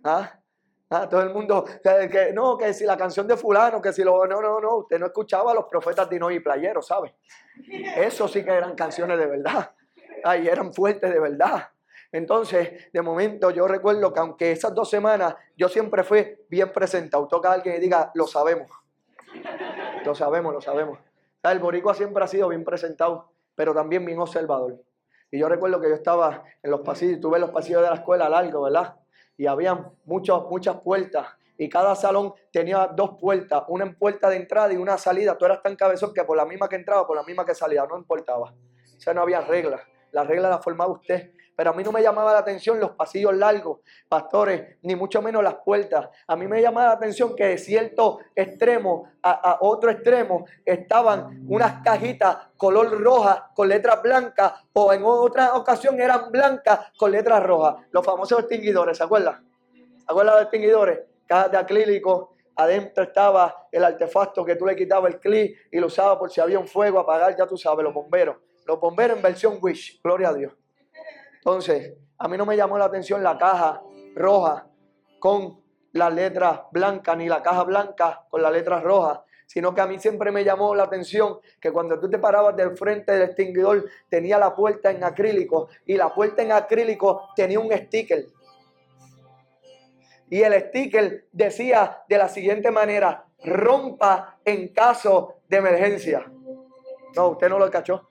[0.02, 0.40] ¿Ah?
[0.88, 4.24] Ah, todo el mundo, que, no, que si la canción de fulano, que si lo...
[4.26, 7.14] No, no, no, usted no escuchaba a los profetas de y Playero, ¿sabe?
[7.96, 9.72] Eso sí que eran canciones de verdad.
[10.22, 11.70] Ay, eran fuertes de verdad.
[12.12, 17.26] Entonces, de momento, yo recuerdo que aunque esas dos semanas yo siempre fui bien presentado,
[17.26, 18.70] toca a alguien y diga, lo sabemos.
[20.04, 20.98] Lo sabemos, lo sabemos.
[21.42, 24.80] El boricua siempre ha sido bien presentado, pero también bien observador.
[25.30, 28.28] Y yo recuerdo que yo estaba en los pasillos, tuve los pasillos de la escuela
[28.28, 28.94] largo, ¿verdad?
[29.36, 31.26] Y había muchas, muchas puertas.
[31.58, 35.38] Y cada salón tenía dos puertas, una en puerta de entrada y una salida.
[35.38, 37.86] Tú eras tan cabezón que por la misma que entraba, por la misma que salía,
[37.86, 38.52] no importaba.
[38.52, 39.80] O sea, no había reglas.
[40.12, 41.32] Las reglas las formaba usted.
[41.56, 45.42] Pero a mí no me llamaba la atención los pasillos largos, pastores, ni mucho menos
[45.42, 46.10] las puertas.
[46.26, 51.82] A mí me llamaba la atención que de cierto extremo a, otro extremo estaban unas
[51.82, 57.76] cajitas color roja con letras blancas o en otra ocasión eran blancas con letras rojas.
[57.90, 59.42] Los famosos extinguidores, ¿se acuerdan?
[59.72, 61.00] ¿Se acuerdan los extinguidores?
[61.26, 65.86] Cajas de acrílico, adentro estaba el artefacto que tú le quitabas el clic y lo
[65.86, 68.36] usaba por si había un fuego, apagar, ya tú sabes, los bomberos.
[68.66, 70.52] Los bomberos en versión Wish, gloria a Dios.
[71.46, 73.80] Entonces, a mí no me llamó la atención la caja
[74.16, 74.66] roja
[75.20, 79.86] con las letras blancas, ni la caja blanca con las letras rojas, sino que a
[79.86, 83.84] mí siempre me llamó la atención que cuando tú te parabas del frente del extinguidor
[84.08, 88.26] tenía la puerta en acrílico y la puerta en acrílico tenía un sticker.
[90.28, 96.26] Y el sticker decía de la siguiente manera, rompa en caso de emergencia.
[97.14, 98.08] No, usted no lo cachó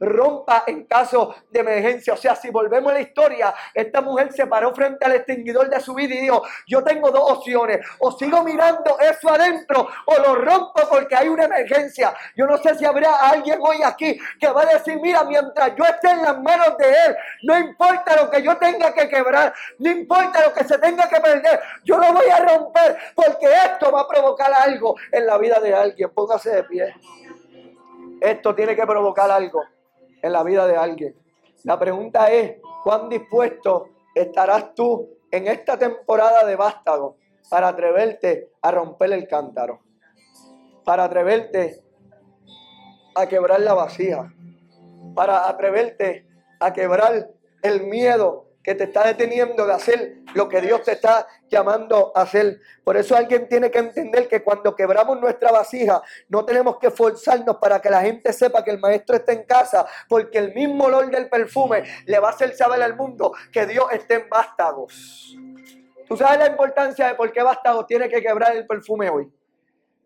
[0.00, 2.14] rompa en caso de emergencia.
[2.14, 5.80] O sea, si volvemos a la historia, esta mujer se paró frente al extinguidor de
[5.80, 10.34] su vida y dijo, yo tengo dos opciones, o sigo mirando eso adentro o lo
[10.36, 12.14] rompo porque hay una emergencia.
[12.36, 15.84] Yo no sé si habrá alguien hoy aquí que va a decir, mira, mientras yo
[15.84, 19.90] esté en las manos de Él, no importa lo que yo tenga que quebrar, no
[19.90, 24.02] importa lo que se tenga que perder, yo lo voy a romper porque esto va
[24.02, 26.10] a provocar algo en la vida de alguien.
[26.10, 26.94] Póngase de pie.
[28.20, 29.62] Esto tiene que provocar algo
[30.22, 31.14] en la vida de alguien.
[31.64, 37.16] La pregunta es, ¿cuán dispuesto estarás tú en esta temporada de vástago
[37.50, 39.80] para atreverte a romper el cántaro?
[40.84, 41.82] Para atreverte
[43.14, 44.32] a quebrar la vacía.
[45.14, 46.26] Para atreverte
[46.60, 47.30] a quebrar
[47.62, 52.22] el miedo que te está deteniendo de hacer lo que Dios te está llamando a
[52.22, 52.60] hacer.
[52.84, 57.56] Por eso alguien tiene que entender que cuando quebramos nuestra vasija, no tenemos que forzarnos
[57.56, 61.10] para que la gente sepa que el maestro está en casa, porque el mismo olor
[61.10, 65.36] del perfume le va a hacer saber al mundo que Dios está en vástagos.
[66.06, 69.30] ¿Tú sabes la importancia de por qué vástagos tiene que quebrar el perfume hoy?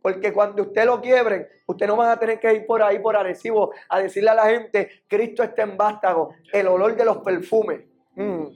[0.02, 3.16] Porque cuando usted lo quiebre, usted no va a tener que ir por ahí por
[3.16, 7.91] Arecibo a decirle a la gente, Cristo está en vástago, el olor de los perfumes.
[8.14, 8.46] Mm.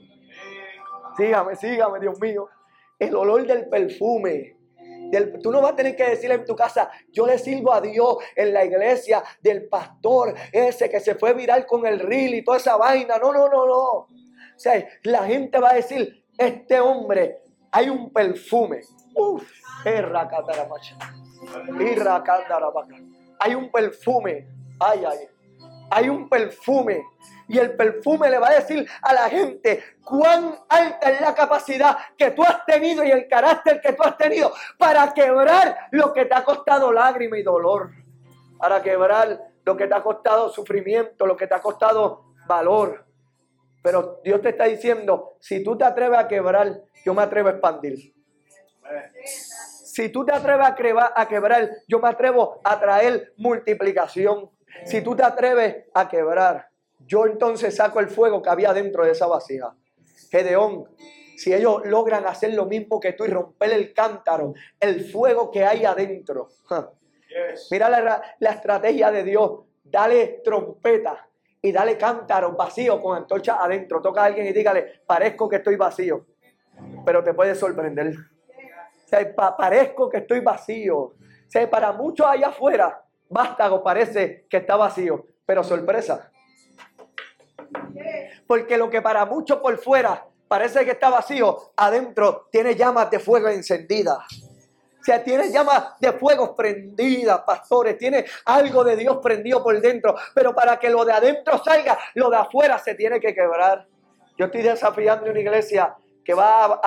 [1.17, 2.47] Sígame, sígame, Dios mío.
[2.99, 4.55] El olor del perfume.
[5.41, 8.17] tú no vas a tener que decirle en tu casa, yo le sirvo a Dios
[8.35, 12.57] en la iglesia del pastor, ese que se fue viral con el reel y toda
[12.57, 13.17] esa vaina.
[13.17, 13.83] No, no, no, no.
[13.83, 14.07] O
[14.59, 17.37] sea, la gente va a decir, este hombre,
[17.71, 18.81] hay un perfume.
[19.15, 19.43] Uf,
[23.39, 24.47] hay un perfume.
[24.79, 25.17] Ay, ay.
[25.89, 27.03] Hay un perfume
[27.47, 31.97] y el perfume le va a decir a la gente cuán alta es la capacidad
[32.17, 36.25] que tú has tenido y el carácter que tú has tenido para quebrar lo que
[36.25, 37.91] te ha costado lágrima y dolor.
[38.57, 43.05] para quebrar lo que te ha costado sufrimiento, lo que te ha costado valor.
[43.83, 47.51] Pero Dios te está diciendo, si tú te atreves a quebrar, yo me atrevo a
[47.51, 48.13] expandir.
[49.51, 50.67] Si tú te atreves
[51.15, 54.49] a quebrar, yo me atrevo a traer multiplicación.
[54.85, 56.69] Si tú te atreves a quebrar,
[57.05, 59.75] yo entonces saco el fuego que había dentro de esa vasija.
[60.29, 60.85] Gedeón,
[61.37, 65.63] si ellos logran hacer lo mismo que tú y romper el cántaro, el fuego que
[65.63, 66.49] hay adentro.
[67.71, 69.51] Mira la, la, estrategia de Dios.
[69.83, 71.27] Dale trompeta
[71.61, 74.01] y dale cántaro vacío con antorcha adentro.
[74.01, 76.25] Toca a alguien y dígale, parezco que estoy vacío.
[77.05, 78.13] Pero te puede sorprender.
[79.05, 80.97] O sea, parezco que estoy vacío.
[80.97, 81.15] O
[81.47, 85.25] sea, para muchos allá afuera, vástago parece que está vacío.
[85.45, 86.31] Pero sorpresa.
[88.45, 93.19] Porque lo que para muchos por fuera parece que está vacío, adentro tiene llamas de
[93.19, 94.19] fuego encendidas.
[94.99, 97.97] O sea, tiene llamas de fuego prendidas, pastores.
[97.97, 100.15] Tiene algo de Dios prendido por dentro.
[100.35, 103.87] Pero para que lo de adentro salga, lo de afuera se tiene que quebrar.
[104.37, 105.95] Yo estoy desafiando una iglesia
[106.27, 106.81] que va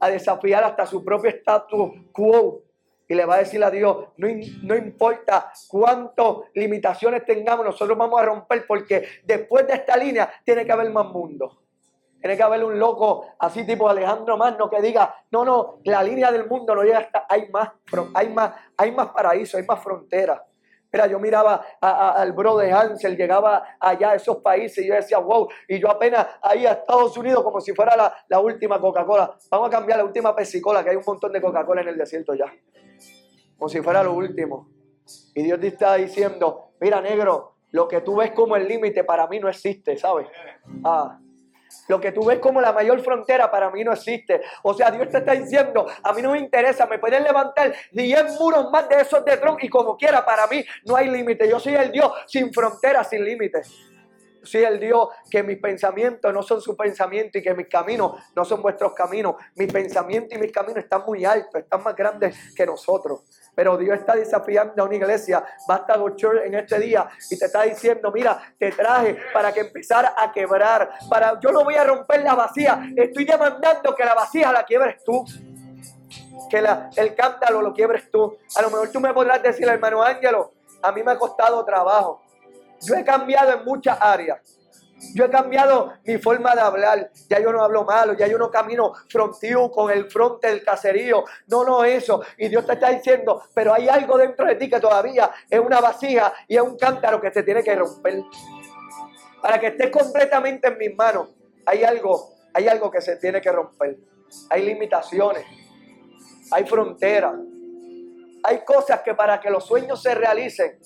[0.00, 2.62] a, desafiar hasta su propio status quo.
[3.08, 4.28] Y le va a decir a Dios, no,
[4.62, 10.66] no importa cuántas limitaciones tengamos, nosotros vamos a romper porque después de esta línea tiene
[10.66, 11.62] que haber más mundo.
[12.20, 16.30] Tiene que haber un loco así tipo Alejandro Magno que diga, no, no, la línea
[16.30, 17.70] del mundo no llega hasta, hay más,
[18.14, 20.42] hay más, hay más paraíso, hay más fronteras.
[20.92, 25.18] Mira, yo miraba al bro de Hansel, llegaba allá a esos países y yo decía,
[25.18, 29.36] wow, y yo apenas ahí a Estados Unidos como si fuera la, la última Coca-Cola.
[29.50, 32.34] Vamos a cambiar la última Pepsi-Cola, que hay un montón de Coca-Cola en el desierto
[32.34, 32.52] ya.
[33.58, 34.68] Como si fuera lo último.
[35.34, 39.26] Y Dios te está diciendo, mira negro, lo que tú ves como el límite para
[39.26, 40.28] mí no existe, ¿sabes?
[40.84, 41.18] Ah,
[41.88, 44.40] lo que tú ves como la mayor frontera para mí no existe.
[44.62, 48.38] O sea, Dios te está diciendo, a mí no me interesa, me pueden levantar 10
[48.38, 51.48] muros más de esos de tronco y como quiera, para mí no hay límite.
[51.48, 53.70] Yo soy el Dios sin fronteras, sin límites.
[54.42, 58.44] Soy el Dios que mis pensamientos no son sus pensamientos y que mis caminos no
[58.44, 59.36] son vuestros caminos.
[59.56, 63.24] Mis pensamientos y mis caminos están muy altos, están más grandes que nosotros.
[63.58, 67.62] Pero Dios está desafiando a una iglesia, basta Church en este día y te está
[67.62, 70.88] diciendo, mira, te traje para que empezara a quebrar.
[71.10, 75.02] Para, yo no voy a romper la vacía, estoy demandando que la vacía la quiebres
[75.02, 75.24] tú.
[76.48, 76.64] Que
[76.98, 78.38] el cántalo lo quiebres tú.
[78.54, 82.22] A lo mejor tú me podrás decir, hermano Ángelo, a mí me ha costado trabajo.
[82.80, 84.38] Yo he cambiado en muchas áreas.
[85.14, 87.10] Yo he cambiado mi forma de hablar.
[87.28, 91.24] Ya yo no hablo malo, ya yo no camino frontío con el fronte del caserío.
[91.46, 92.22] No, no eso.
[92.36, 95.80] Y Dios te está diciendo, pero hay algo dentro de ti que todavía es una
[95.80, 98.22] vasija y es un cántaro que se tiene que romper.
[99.40, 101.28] Para que estés completamente en mis manos,
[101.64, 103.96] hay algo, hay algo que se tiene que romper.
[104.50, 105.44] Hay limitaciones,
[106.50, 107.34] hay fronteras,
[108.42, 110.78] hay cosas que para que los sueños se realicen,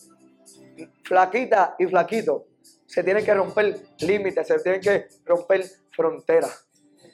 [1.05, 2.47] flaquita y flaquito,
[2.93, 6.69] se tienen que romper límites, se tienen que romper fronteras.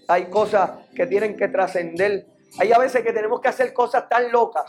[0.08, 2.26] Hay cosas que tienen que trascender.
[2.58, 4.64] Hay a veces que tenemos que hacer cosas tan locas,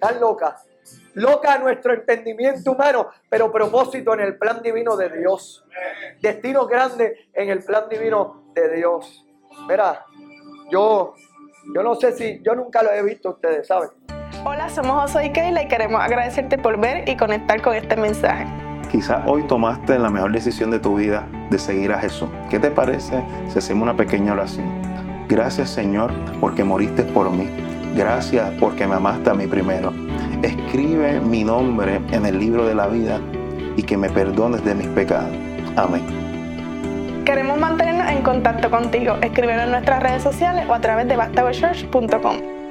[0.00, 0.66] tan locas,
[1.12, 5.66] loca a nuestro entendimiento humano, pero propósito en el plan divino de Dios.
[6.22, 9.26] Destino grande en el plan divino de Dios.
[9.68, 10.06] Mira,
[10.70, 11.12] yo,
[11.74, 13.90] yo no sé si, yo nunca lo he visto ustedes, ¿saben?
[14.46, 18.71] Hola, somos José y Keila y queremos agradecerte por ver y conectar con este mensaje.
[18.92, 22.28] Quizás hoy tomaste la mejor decisión de tu vida de seguir a Jesús.
[22.50, 24.66] ¿Qué te parece si hacemos una pequeña oración?
[25.30, 27.48] Gracias Señor porque moriste por mí.
[27.96, 29.94] Gracias porque me amaste a mí primero.
[30.42, 33.18] Escribe mi nombre en el libro de la vida
[33.78, 35.34] y que me perdones de mis pecados.
[35.76, 36.02] Amén.
[37.24, 39.16] Queremos mantenernos en contacto contigo.
[39.22, 42.61] Escríbenos en nuestras redes sociales o a través de bastagochurch.com.